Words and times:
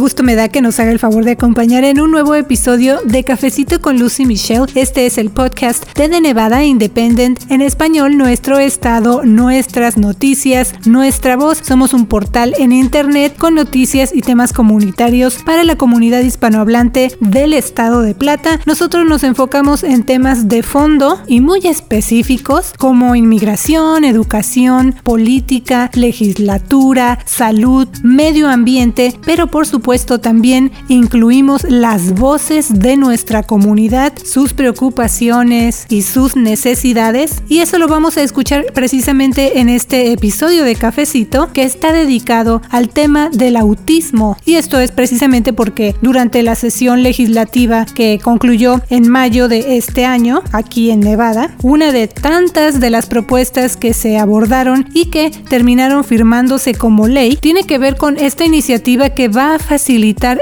gusto 0.00 0.22
me 0.22 0.34
da 0.34 0.48
que 0.48 0.62
nos 0.62 0.80
haga 0.80 0.92
el 0.92 0.98
favor 0.98 1.24
de 1.24 1.32
acompañar 1.32 1.84
en 1.84 2.00
un 2.00 2.10
nuevo 2.10 2.34
episodio 2.34 3.00
de 3.04 3.22
Cafecito 3.22 3.82
con 3.82 3.98
Lucy 3.98 4.24
Michelle. 4.24 4.64
Este 4.74 5.04
es 5.04 5.18
el 5.18 5.28
podcast 5.28 5.84
de 5.94 6.08
The 6.08 6.22
Nevada 6.22 6.64
Independent, 6.64 7.38
en 7.50 7.60
español 7.60 8.16
nuestro 8.16 8.58
estado, 8.58 9.22
nuestras 9.24 9.98
noticias, 9.98 10.72
nuestra 10.86 11.36
voz. 11.36 11.58
Somos 11.62 11.92
un 11.92 12.06
portal 12.06 12.54
en 12.58 12.72
internet 12.72 13.36
con 13.36 13.54
noticias 13.54 14.12
y 14.14 14.22
temas 14.22 14.54
comunitarios 14.54 15.42
para 15.44 15.64
la 15.64 15.76
comunidad 15.76 16.22
hispanohablante 16.22 17.12
del 17.20 17.52
estado 17.52 18.00
de 18.00 18.14
Plata. 18.14 18.58
Nosotros 18.64 19.04
nos 19.06 19.22
enfocamos 19.22 19.84
en 19.84 20.04
temas 20.04 20.48
de 20.48 20.62
fondo 20.62 21.20
y 21.26 21.42
muy 21.42 21.66
específicos 21.66 22.72
como 22.78 23.14
inmigración, 23.14 24.04
educación, 24.04 24.94
política, 25.02 25.90
legislatura, 25.92 27.18
salud, 27.26 27.86
medio 28.02 28.48
ambiente, 28.48 29.12
pero 29.26 29.48
por 29.48 29.66
supuesto 29.66 29.89
también 29.98 30.70
incluimos 30.86 31.64
las 31.64 32.14
voces 32.14 32.78
de 32.78 32.96
nuestra 32.96 33.42
comunidad, 33.42 34.12
sus 34.22 34.52
preocupaciones 34.52 35.84
y 35.88 36.02
sus 36.02 36.36
necesidades. 36.36 37.42
Y 37.48 37.58
eso 37.58 37.76
lo 37.76 37.88
vamos 37.88 38.16
a 38.16 38.22
escuchar 38.22 38.66
precisamente 38.72 39.58
en 39.58 39.68
este 39.68 40.12
episodio 40.12 40.62
de 40.62 40.76
Cafecito 40.76 41.52
que 41.52 41.64
está 41.64 41.92
dedicado 41.92 42.62
al 42.70 42.88
tema 42.88 43.30
del 43.30 43.56
autismo. 43.56 44.36
Y 44.44 44.54
esto 44.54 44.78
es 44.78 44.92
precisamente 44.92 45.52
porque 45.52 45.96
durante 46.02 46.44
la 46.44 46.54
sesión 46.54 47.02
legislativa 47.02 47.84
que 47.84 48.20
concluyó 48.22 48.82
en 48.90 49.08
mayo 49.08 49.48
de 49.48 49.76
este 49.76 50.04
año, 50.04 50.42
aquí 50.52 50.92
en 50.92 51.00
Nevada, 51.00 51.56
una 51.62 51.90
de 51.90 52.06
tantas 52.06 52.78
de 52.78 52.90
las 52.90 53.06
propuestas 53.06 53.76
que 53.76 53.92
se 53.92 54.18
abordaron 54.18 54.88
y 54.94 55.06
que 55.06 55.32
terminaron 55.48 56.04
firmándose 56.04 56.74
como 56.74 57.08
ley 57.08 57.36
tiene 57.40 57.64
que 57.64 57.78
ver 57.78 57.96
con 57.96 58.18
esta 58.18 58.44
iniciativa 58.44 59.10
que 59.10 59.26
va 59.26 59.56
a 59.56 59.58
facilitar 59.58 59.79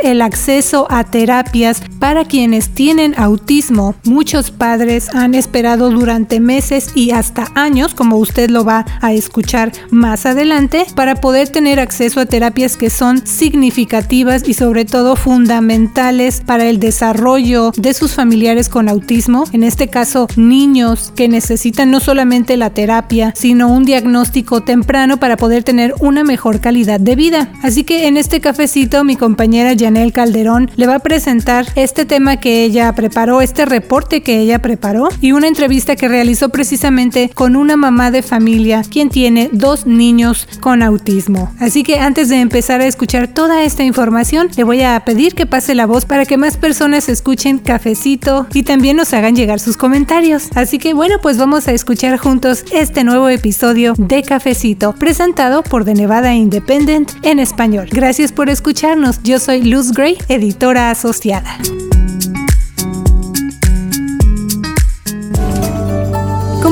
el 0.02 0.22
acceso 0.22 0.86
a 0.90 1.04
terapias 1.04 1.82
para 1.98 2.24
quienes 2.24 2.70
tienen 2.70 3.14
autismo. 3.16 3.94
Muchos 4.04 4.50
padres 4.50 5.08
han 5.14 5.34
esperado 5.34 5.90
durante 5.90 6.40
meses 6.40 6.90
y 6.94 7.12
hasta 7.12 7.48
años, 7.54 7.94
como 7.94 8.16
usted 8.16 8.50
lo 8.50 8.64
va 8.64 8.84
a 9.00 9.12
escuchar 9.12 9.72
más 9.90 10.26
adelante, 10.26 10.86
para 10.94 11.14
poder 11.16 11.48
tener 11.48 11.80
acceso 11.80 12.20
a 12.20 12.26
terapias 12.26 12.76
que 12.76 12.90
son 12.90 13.26
significativas 13.26 14.48
y 14.48 14.54
sobre 14.54 14.84
todo 14.84 15.16
fundamentales 15.16 16.42
para 16.44 16.66
el 16.66 16.78
desarrollo 16.78 17.72
de 17.76 17.94
sus 17.94 18.14
familiares 18.14 18.68
con 18.68 18.88
autismo. 18.88 19.44
En 19.52 19.62
este 19.64 19.88
caso, 19.88 20.26
niños 20.36 21.12
que 21.14 21.28
necesitan 21.28 21.90
no 21.90 22.00
solamente 22.00 22.56
la 22.56 22.70
terapia, 22.70 23.32
sino 23.36 23.68
un 23.68 23.84
diagnóstico 23.84 24.62
temprano 24.62 25.18
para 25.18 25.36
poder 25.36 25.64
tener 25.64 25.94
una 26.00 26.24
mejor 26.24 26.60
calidad 26.60 27.00
de 27.00 27.16
vida. 27.16 27.52
Así 27.62 27.84
que 27.84 28.08
en 28.08 28.16
este 28.16 28.40
cafecito 28.40 29.04
mi 29.04 29.16
compañera 29.28 29.74
Janelle 29.78 30.10
Calderón 30.10 30.70
le 30.76 30.86
va 30.86 30.94
a 30.94 30.98
presentar 31.00 31.66
este 31.74 32.06
tema 32.06 32.38
que 32.38 32.64
ella 32.64 32.90
preparó, 32.94 33.42
este 33.42 33.66
reporte 33.66 34.22
que 34.22 34.38
ella 34.38 34.60
preparó 34.60 35.10
y 35.20 35.32
una 35.32 35.48
entrevista 35.48 35.96
que 35.96 36.08
realizó 36.08 36.48
precisamente 36.48 37.30
con 37.34 37.54
una 37.54 37.76
mamá 37.76 38.10
de 38.10 38.22
familia 38.22 38.80
quien 38.90 39.10
tiene 39.10 39.50
dos 39.52 39.84
niños 39.84 40.48
con 40.60 40.82
autismo. 40.82 41.52
Así 41.60 41.82
que 41.82 41.98
antes 41.98 42.30
de 42.30 42.40
empezar 42.40 42.80
a 42.80 42.86
escuchar 42.86 43.28
toda 43.28 43.64
esta 43.64 43.84
información, 43.84 44.48
le 44.56 44.64
voy 44.64 44.80
a 44.80 44.98
pedir 45.04 45.34
que 45.34 45.44
pase 45.44 45.74
la 45.74 45.84
voz 45.84 46.06
para 46.06 46.24
que 46.24 46.38
más 46.38 46.56
personas 46.56 47.10
escuchen 47.10 47.58
cafecito 47.58 48.46
y 48.54 48.62
también 48.62 48.96
nos 48.96 49.12
hagan 49.12 49.36
llegar 49.36 49.60
sus 49.60 49.76
comentarios. 49.76 50.48
Así 50.54 50.78
que 50.78 50.94
bueno, 50.94 51.16
pues 51.20 51.36
vamos 51.36 51.68
a 51.68 51.72
escuchar 51.72 52.16
juntos 52.16 52.64
este 52.72 53.04
nuevo 53.04 53.28
episodio 53.28 53.92
de 53.98 54.22
Cafecito 54.22 54.94
presentado 54.94 55.62
por 55.62 55.84
The 55.84 55.92
Nevada 55.92 56.34
Independent 56.34 57.10
en 57.22 57.40
español. 57.40 57.88
Gracias 57.92 58.32
por 58.32 58.48
escucharnos. 58.48 59.17
Yo 59.24 59.38
soy 59.38 59.62
Luz 59.62 59.92
Gray, 59.92 60.16
editora 60.28 60.90
asociada. 60.90 61.58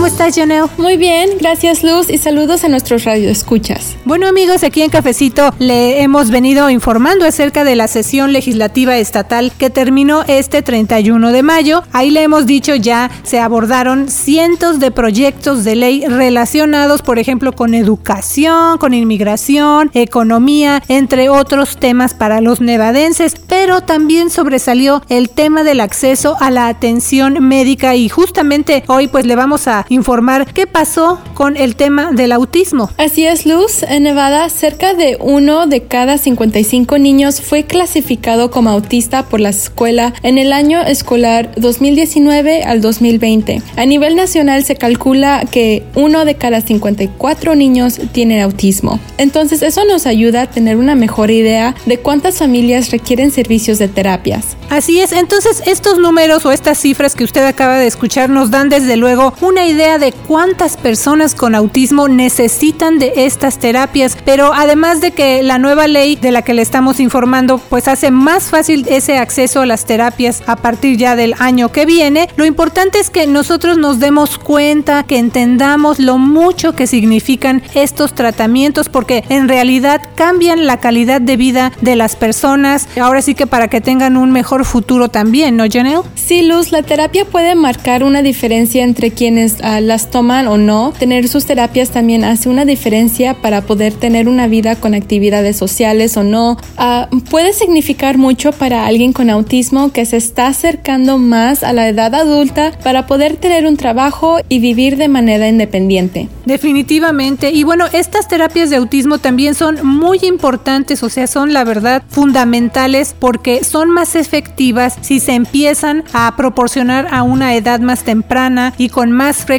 ¿Cómo 0.07 0.15
estás, 0.15 0.37
Janelle? 0.37 0.69
Muy 0.79 0.97
bien, 0.97 1.31
gracias 1.41 1.83
Luz 1.83 2.11
y 2.11 2.19
saludos 2.19 2.63
a 2.63 2.69
nuestros 2.69 3.03
radioescuchas. 3.03 3.97
Bueno 4.05 4.29
amigos, 4.29 4.63
aquí 4.63 4.83
en 4.83 4.91
Cafecito 4.91 5.53
le 5.59 6.01
hemos 6.01 6.31
venido 6.31 6.71
informando 6.71 7.25
acerca 7.25 7.65
de 7.65 7.75
la 7.75 7.89
sesión 7.89 8.33
legislativa 8.33 8.97
estatal 8.99 9.51
que 9.59 9.69
terminó 9.69 10.23
este 10.29 10.63
31 10.63 11.33
de 11.33 11.43
mayo. 11.43 11.83
Ahí 11.91 12.13
le 12.13 12.23
hemos 12.23 12.47
dicho 12.47 12.77
ya 12.77 13.11
se 13.25 13.41
abordaron 13.41 14.09
cientos 14.09 14.79
de 14.79 14.93
proyectos 14.93 15.65
de 15.65 15.75
ley 15.75 16.05
relacionados, 16.07 17.03
por 17.03 17.19
ejemplo, 17.19 17.51
con 17.51 17.75
educación, 17.75 18.79
con 18.79 18.95
inmigración, 18.95 19.91
economía, 19.93 20.85
entre 20.87 21.31
otros 21.31 21.79
temas 21.79 22.15
para 22.15 22.41
los 22.41 22.61
nevadenses, 22.61 23.35
pero 23.49 23.81
también 23.81 24.31
sobresalió 24.31 25.03
el 25.09 25.31
tema 25.31 25.65
del 25.65 25.81
acceso 25.81 26.37
a 26.39 26.53
la 26.53 26.69
atención 26.69 27.45
médica 27.45 27.97
y 27.97 28.09
justamente 28.09 28.85
hoy 28.87 29.09
pues 29.09 29.27
le 29.27 29.35
vamos 29.35 29.67
a 29.67 29.85
informar 29.97 30.53
qué 30.53 30.69
pasó 30.69 31.19
con 31.35 31.57
el 31.57 31.75
tema 31.75 32.13
del 32.13 32.31
autismo. 32.31 32.91
Así 32.97 33.27
es, 33.27 33.47
Luz. 33.47 33.83
En 33.83 34.05
Nevada, 34.05 34.49
cerca 34.49 34.95
de 34.95 35.17
uno 35.21 35.67
de 35.67 35.83
cada 35.83 36.19
55 36.19 36.99
niños 36.99 37.41
fue 37.41 37.65
clasificado 37.65 38.51
como 38.53 38.71
autista 38.71 39.25
por 39.25 39.41
la 39.41 39.49
escuela 39.49 40.15
en 40.23 40.39
el 40.39 40.53
año 40.53 40.81
escolar 40.83 41.51
2019 41.57 42.63
al 42.63 42.81
2020. 42.81 43.63
A 43.77 43.85
nivel 43.87 44.15
nacional 44.15 44.63
se 44.65 44.77
calcula 44.77 45.45
que 45.51 45.83
uno 45.95 46.25
de 46.25 46.37
cada 46.37 46.61
54 46.61 47.55
niños 47.57 47.99
tiene 48.13 48.43
autismo. 48.43 49.01
Entonces, 49.19 49.63
eso 49.63 49.85
nos 49.85 50.07
ayuda 50.07 50.43
a 50.43 50.51
tener 50.51 50.77
una 50.77 50.95
mejor 50.95 51.31
idea 51.31 51.75
de 51.87 51.99
cuántas 51.99 52.39
familias 52.39 52.91
requieren 52.91 53.31
servicios 53.31 53.79
de 53.79 53.89
terapias. 53.89 54.57
Así 54.69 55.01
es, 55.01 55.13
entonces 55.13 55.63
estos 55.67 55.99
números 55.99 56.45
o 56.45 56.53
estas 56.53 56.79
cifras 56.79 57.15
que 57.15 57.25
usted 57.25 57.45
acaba 57.47 57.79
de 57.79 57.87
escuchar 57.87 58.29
nos 58.29 58.51
dan 58.51 58.69
desde 58.69 58.97
luego 58.97 59.33
una 59.41 59.67
idea 59.67 59.86
de 59.87 60.13
cuántas 60.13 60.77
personas 60.77 61.37
con 61.37 61.55
autismo 61.55 62.09
necesitan 62.09 62.99
de 62.99 63.13
estas 63.25 63.59
terapias, 63.59 64.17
pero 64.25 64.53
además 64.53 65.01
de 65.01 65.13
que 65.13 65.45
la 65.45 65.59
nueva 65.59 65.87
ley 65.87 66.17
de 66.17 66.33
la 66.33 66.43
que 66.43 66.55
le 66.55 66.63
estamos 66.63 66.99
informando 66.99 67.59
pues 67.59 67.87
hace 67.87 68.11
más 68.11 68.51
fácil 68.51 68.85
ese 68.89 69.17
acceso 69.17 69.61
a 69.61 69.67
las 69.67 69.85
terapias 69.85 70.43
a 70.47 70.57
partir 70.57 70.97
ya 70.97 71.15
del 71.15 71.35
año 71.39 71.71
que 71.71 71.87
viene, 71.87 72.29
lo 72.37 72.45
importante 72.45 72.99
es 72.99 73.11
que 73.11 73.29
nosotros 73.29 73.79
nos 73.79 74.01
demos 74.01 74.39
cuenta, 74.39 75.05
que 75.05 75.19
entendamos 75.19 76.01
lo 76.01 76.19
mucho 76.19 76.75
que 76.75 76.89
significan 76.89 77.63
estos 77.75 78.13
tratamientos 78.13 78.89
porque 78.89 79.23
en 79.29 79.47
realidad 79.47 80.03
cambian 80.17 80.67
la 80.67 80.81
calidad 80.81 81.21
de 81.21 81.37
vida 81.37 81.73
de 81.81 81.95
las 81.95 82.17
personas, 82.17 82.89
ahora 83.01 83.23
sí 83.23 83.37
que 83.37 83.47
para 83.47 83.69
que 83.69 83.81
tengan 83.81 84.17
un 84.17 84.33
mejor 84.33 84.65
futuro 84.65 85.09
también, 85.11 85.57
¿no, 85.57 85.65
Janelle? 85.71 86.03
Sí, 86.17 86.43
Luz, 86.43 86.73
la 86.73 86.83
terapia 86.83 87.25
puede 87.25 87.55
marcar 87.55 88.03
una 88.03 88.23
diferencia 88.23 88.83
entre 88.83 89.13
quienes 89.13 89.61
uh, 89.61 89.76
las 89.81 90.11
toman 90.11 90.49
o 90.49 90.59
no. 90.59 90.93
Tener 90.99 91.29
sus 91.29 91.47
terapias 91.47 91.91
también 91.91 92.25
hace 92.25 92.49
una 92.49 92.65
diferencia 92.65 93.35
para 93.35 93.63
poder 93.63 93.95
tener 93.95 94.29
una 94.29 94.47
vida 94.47 94.77
con 94.77 94.95
actividades 94.95 95.57
sociales 95.57 96.17
o 96.17 96.25
no. 96.25 96.57
Uh, 96.79 97.21
puede 97.31 97.53
significar 97.53 98.19
mucho 98.19 98.53
para 98.53 98.87
alguien 98.87 99.13
con 99.13 99.31
autismo 99.31 99.93
que 99.93 100.05
se 100.05 100.17
está 100.17 100.49
acercando 100.49 101.19
más 101.19 101.63
a 101.63 101.73
la 101.73 101.89
edad 101.89 102.15
adulta 102.15 102.73
para 102.83 103.07
poder 103.07 103.37
tener 103.37 103.67
un 103.67 103.77
trabajo 103.77 104.39
y 104.49 104.59
vivir 104.59 104.97
de 104.97 105.09
manera 105.09 105.49
independiente. 105.49 106.29
Definitivamente. 106.45 107.51
Y 107.51 107.65
bueno, 107.65 107.87
estas 107.93 108.29
terapias 108.29 108.71
de 108.71 108.77
autismo 108.77 109.19
también 109.19 109.55
son 109.55 109.85
muy 109.85 110.21
importantes, 110.23 111.03
o 111.03 111.09
sea, 111.09 111.27
son 111.27 111.53
la 111.53 111.65
verdad 111.65 112.03
fundamentales 112.09 113.15
porque 113.19 113.65
son 113.65 113.91
más 113.91 114.15
efectivas 114.15 114.97
si 115.01 115.21
se 115.21 115.35
empiezan 115.35 116.05
a 116.13 116.35
proporcionar 116.37 117.09
a 117.11 117.23
una 117.23 117.55
edad 117.55 117.81
más 117.81 118.05
temprana 118.05 118.73
y 118.79 118.89
con 118.89 119.11
más 119.11 119.39
frecuencia. 119.39 119.56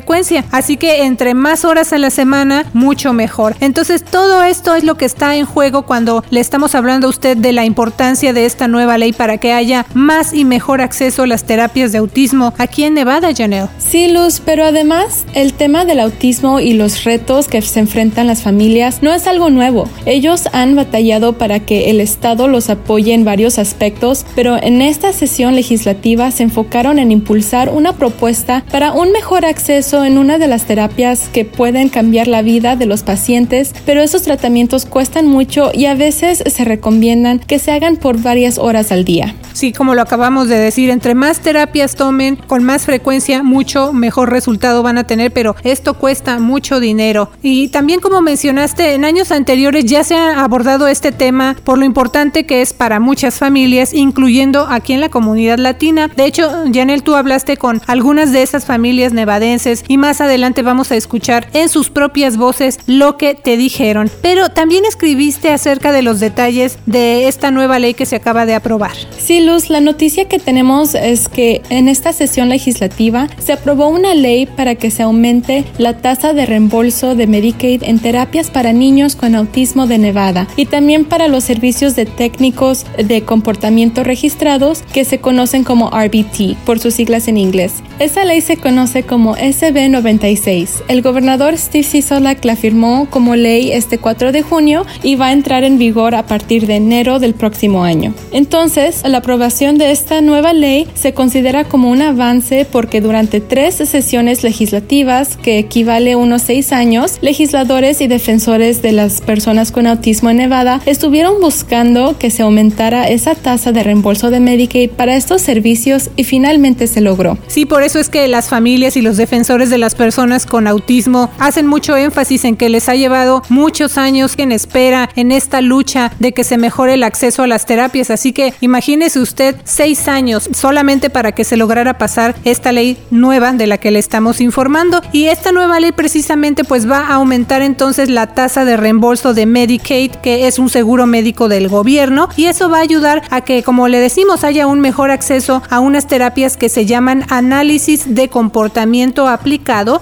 Así 0.52 0.78
que 0.78 1.04
entre 1.04 1.34
más 1.34 1.66
horas 1.66 1.94
a 1.94 1.98
la 1.98 2.10
semana, 2.10 2.66
mucho 2.74 3.14
mejor. 3.14 3.56
Entonces, 3.60 4.04
todo 4.04 4.44
esto 4.44 4.76
es 4.76 4.84
lo 4.84 4.96
que 4.96 5.06
está 5.06 5.36
en 5.36 5.46
juego 5.46 5.84
cuando 5.84 6.24
le 6.30 6.40
estamos 6.40 6.76
hablando 6.76 7.08
a 7.08 7.10
usted 7.10 7.38
de 7.38 7.54
la 7.54 7.66
importancia 7.66 8.34
de 8.34 8.46
esta 8.46 8.68
nueva 8.68 8.98
ley 8.98 9.14
para 9.14 9.38
que 9.38 9.54
haya 9.54 9.86
más 9.94 10.34
y 10.34 10.46
mejor 10.46 10.82
acceso 10.82 11.24
a 11.24 11.28
las 11.28 11.44
terapias 11.46 11.92
de 11.92 12.00
autismo 12.00 12.54
aquí 12.58 12.84
en 12.84 12.94
Nevada, 12.94 13.30
Janelle. 13.36 13.70
Sí, 13.78 14.08
Luz, 14.08 14.42
pero 14.44 14.66
además 14.66 15.26
el 15.34 15.54
tema 15.54 15.86
del 15.86 16.00
autismo 16.00 16.60
y 16.60 16.74
los 16.74 17.04
retos 17.04 17.48
que 17.48 17.62
se 17.62 17.80
enfrentan 17.80 18.28
las 18.28 18.44
familias 18.44 19.02
no 19.02 19.14
es 19.14 19.28
algo 19.28 19.50
nuevo. 19.50 19.90
Ellos 20.06 20.48
han 20.54 20.76
batallado 20.76 21.34
para 21.34 21.60
que 21.60 21.90
el 21.90 22.02
Estado 22.02 22.48
los 22.48 22.70
apoye 22.70 23.14
en 23.14 23.26
varios 23.26 23.60
aspectos, 23.60 24.26
pero 24.36 24.58
en 24.62 24.82
esta 24.82 25.14
sesión 25.14 25.56
legislativa 25.56 26.32
se 26.32 26.44
enfocaron 26.44 27.00
en 27.00 27.12
impulsar 27.12 27.70
una 27.70 27.94
propuesta 27.94 28.64
para 28.72 28.94
un 28.94 29.12
mejor 29.12 29.46
acceso 29.46 29.87
en 29.94 30.18
una 30.18 30.38
de 30.38 30.48
las 30.48 30.66
terapias 30.66 31.30
que 31.32 31.46
pueden 31.46 31.88
cambiar 31.88 32.28
la 32.28 32.42
vida 32.42 32.76
de 32.76 32.86
los 32.86 33.04
pacientes, 33.04 33.74
pero 33.86 34.02
esos 34.02 34.24
tratamientos 34.24 34.86
cuestan 34.86 35.28
mucho 35.28 35.72
y 35.74 35.86
a 35.86 35.96
veces 35.96 36.44
se 36.46 36.66
recomiendan 36.66 37.40
que 37.40 37.58
se 37.58 37.72
hagan 37.72 37.96
por 37.96 38.22
varias 38.22 38.58
horas 38.58 38.92
al 38.92 39.06
día. 39.06 39.36
Sí, 39.54 39.72
como 39.72 39.96
lo 39.96 40.02
acabamos 40.02 40.50
de 40.50 40.58
decir, 40.58 40.90
entre 40.90 41.16
más 41.16 41.40
terapias 41.40 41.96
tomen 41.96 42.36
con 42.36 42.64
más 42.64 42.86
frecuencia, 42.86 43.44
mucho 43.44 43.94
mejor 43.94 44.30
resultado 44.30 44.84
van 44.84 44.98
a 44.98 45.06
tener, 45.06 45.32
pero 45.32 45.56
esto 45.64 45.96
cuesta 45.96 46.38
mucho 46.38 46.80
dinero. 46.80 47.32
Y 47.42 47.70
también 47.70 48.00
como 48.00 48.22
mencionaste, 48.22 48.94
en 48.94 49.06
años 49.06 49.32
anteriores 49.32 49.86
ya 49.86 50.04
se 50.04 50.16
ha 50.16 50.44
abordado 50.44 50.88
este 50.88 51.12
tema 51.12 51.56
por 51.64 51.78
lo 51.78 51.86
importante 51.86 52.46
que 52.46 52.62
es 52.62 52.74
para 52.74 53.00
muchas 53.00 53.40
familias, 53.40 53.94
incluyendo 53.94 54.68
aquí 54.70 54.94
en 54.94 55.02
la 55.02 55.10
comunidad 55.10 55.58
latina. 55.58 56.12
De 56.16 56.26
hecho, 56.26 56.52
Janel, 56.74 57.04
tú 57.04 57.16
hablaste 57.16 57.58
con 57.58 57.82
algunas 57.88 58.32
de 58.32 58.44
esas 58.44 58.66
familias 58.66 59.14
nevadenses 59.14 59.77
y 59.88 59.98
más 59.98 60.22
adelante 60.22 60.62
vamos 60.62 60.92
a 60.92 60.96
escuchar 60.96 61.48
en 61.54 61.70
sus 61.70 61.90
propias 61.90 62.38
voces 62.38 62.80
lo 62.88 63.18
que 63.18 63.36
te 63.36 63.58
dijeron. 63.58 64.10
Pero 64.22 64.50
también 64.50 64.86
escribiste 64.86 65.50
acerca 65.52 65.92
de 65.92 66.02
los 66.02 66.20
detalles 66.20 66.78
de 66.86 67.28
esta 67.28 67.52
nueva 67.52 67.80
ley 67.80 67.94
que 67.94 68.06
se 68.06 68.16
acaba 68.16 68.46
de 68.46 68.56
aprobar. 68.56 68.96
Sí, 69.18 69.42
Luz, 69.42 69.70
la 69.70 69.82
noticia 69.82 70.28
que 70.28 70.40
tenemos 70.40 70.96
es 70.96 71.28
que 71.28 71.62
en 71.70 71.88
esta 71.88 72.14
sesión 72.14 72.50
legislativa 72.50 73.28
se 73.40 73.54
aprobó 73.54 73.90
una 73.90 74.14
ley 74.14 74.46
para 74.46 74.76
que 74.76 74.92
se 74.92 75.04
aumente 75.04 75.66
la 75.78 75.98
tasa 75.98 76.34
de 76.34 76.46
reembolso 76.46 77.16
de 77.16 77.28
Medicaid 77.28 77.84
en 77.84 78.00
terapias 78.00 78.50
para 78.50 78.74
niños 78.74 79.16
con 79.16 79.36
autismo 79.36 79.88
de 79.88 79.98
Nevada 79.98 80.48
y 80.56 80.66
también 80.66 81.06
para 81.06 81.28
los 81.28 81.44
servicios 81.44 81.96
de 81.96 82.06
técnicos 82.06 82.86
de 82.98 83.22
comportamiento 83.24 84.04
registrados 84.04 84.84
que 84.94 85.06
se 85.06 85.20
conocen 85.20 85.64
como 85.64 85.90
RBT 85.90 86.58
por 86.66 86.80
sus 86.80 86.94
siglas 86.94 87.28
en 87.28 87.38
inglés. 87.38 87.74
Esa 88.00 88.26
ley 88.26 88.42
se 88.42 88.58
conoce 88.58 89.04
como 89.04 89.36
SB 89.68 89.90
96. 89.90 90.84
El 90.88 91.02
gobernador 91.02 91.58
Steve 91.58 91.84
Sisolak 91.84 92.46
la 92.46 92.56
firmó 92.56 93.08
como 93.10 93.36
ley 93.36 93.72
este 93.74 93.98
4 93.98 94.32
de 94.32 94.42
junio 94.42 94.86
y 95.04 95.16
va 95.16 95.28
a 95.28 95.34
entrar 95.34 95.66
en 95.66 95.78
vigor 95.78 96.16
a 96.16 96.26
partir 96.26 96.68
de 96.68 96.78
enero 96.78 97.20
del 97.20 97.34
próximo 97.34 97.84
año. 97.84 98.14
Entonces, 98.32 99.02
la 99.06 99.18
aprobación 99.18 99.78
de 99.78 99.92
esta 99.92 100.22
nueva 100.22 100.54
ley 100.54 100.88
se 100.94 101.14
considera 101.14 101.66
como 101.66 101.90
un 101.90 102.02
avance 102.02 102.66
porque 102.72 103.02
durante 103.02 103.42
tres 103.42 103.76
sesiones 103.76 104.42
legislativas, 104.44 105.36
que 105.36 105.60
equivale 105.60 106.14
a 106.14 106.18
unos 106.18 106.44
seis 106.44 106.72
años, 106.72 107.18
legisladores 107.22 108.00
y 108.00 108.08
defensores 108.08 108.82
de 108.82 108.94
las 108.94 109.20
personas 109.20 109.74
con 109.74 109.86
autismo 109.86 110.30
en 110.30 110.38
Nevada 110.38 110.82
estuvieron 110.86 111.42
buscando 111.42 112.18
que 112.18 112.32
se 112.32 112.44
aumentara 112.44 113.10
esa 113.10 113.36
tasa 113.36 113.74
de 113.74 113.84
reembolso 113.84 114.30
de 114.30 114.40
Medicaid 114.40 114.92
para 114.92 115.18
estos 115.18 115.42
servicios 115.42 116.10
y 116.16 116.24
finalmente 116.24 116.88
se 116.88 117.02
logró. 117.02 117.38
Sí, 117.48 117.66
por 117.66 117.84
eso 117.84 118.00
es 118.00 118.08
que 118.08 118.28
las 118.30 118.48
familias 118.48 118.96
y 118.96 119.02
los 119.02 119.18
defensores 119.18 119.57
de 119.66 119.80
las 119.80 119.96
personas 119.96 120.46
con 120.46 120.68
autismo 120.68 121.32
hacen 121.40 121.66
mucho 121.66 121.98
énfasis 121.98 122.46
en 122.46 122.56
que 122.56 122.70
les 122.70 122.88
ha 122.90 122.96
llevado 122.96 123.42
muchos 123.50 123.98
años 123.98 124.36
en 124.38 124.52
espera 124.52 125.10
en 125.16 125.32
esta 125.32 125.62
lucha 125.62 126.12
de 126.20 126.32
que 126.32 126.44
se 126.44 126.60
mejore 126.60 126.94
el 126.94 127.04
acceso 127.04 127.42
a 127.42 127.48
las 127.48 127.66
terapias. 127.66 128.12
Así 128.12 128.34
que 128.34 128.54
imagínese 128.62 129.20
usted 129.20 129.56
seis 129.64 130.08
años 130.08 130.48
solamente 130.54 131.10
para 131.10 131.32
que 131.32 131.44
se 131.44 131.58
lograra 131.58 131.98
pasar 131.98 132.36
esta 132.44 132.72
ley 132.72 132.98
nueva 133.10 133.52
de 133.54 133.68
la 133.68 133.80
que 133.80 133.92
le 133.92 134.00
estamos 134.00 134.40
informando. 134.42 135.02
Y 135.12 135.26
esta 135.26 135.52
nueva 135.52 135.80
ley 135.80 135.92
precisamente 135.92 136.64
pues 136.64 136.90
va 136.90 137.00
a 137.00 137.16
aumentar 137.16 137.64
entonces 137.64 138.10
la 138.10 138.28
tasa 138.28 138.64
de 138.64 138.78
reembolso 138.78 139.34
de 139.34 139.46
Medicaid, 139.46 140.12
que 140.12 140.48
es 140.48 140.60
un 140.60 140.70
seguro 140.70 141.08
médico 141.08 141.50
del 141.50 141.68
gobierno. 141.68 142.30
Y 142.38 142.46
eso 142.46 142.70
va 142.70 142.78
a 142.78 142.82
ayudar 142.82 143.24
a 143.32 143.42
que, 143.42 143.64
como 143.64 143.88
le 143.88 144.00
decimos, 144.00 144.44
haya 144.44 144.68
un 144.68 144.80
mejor 144.80 145.10
acceso 145.10 145.64
a 145.70 145.80
unas 145.80 146.08
terapias 146.08 146.58
que 146.58 146.70
se 146.70 146.86
llaman 146.86 147.26
análisis 147.30 148.14
de 148.14 148.30
comportamiento 148.30 149.28
aplicado, 149.28 149.47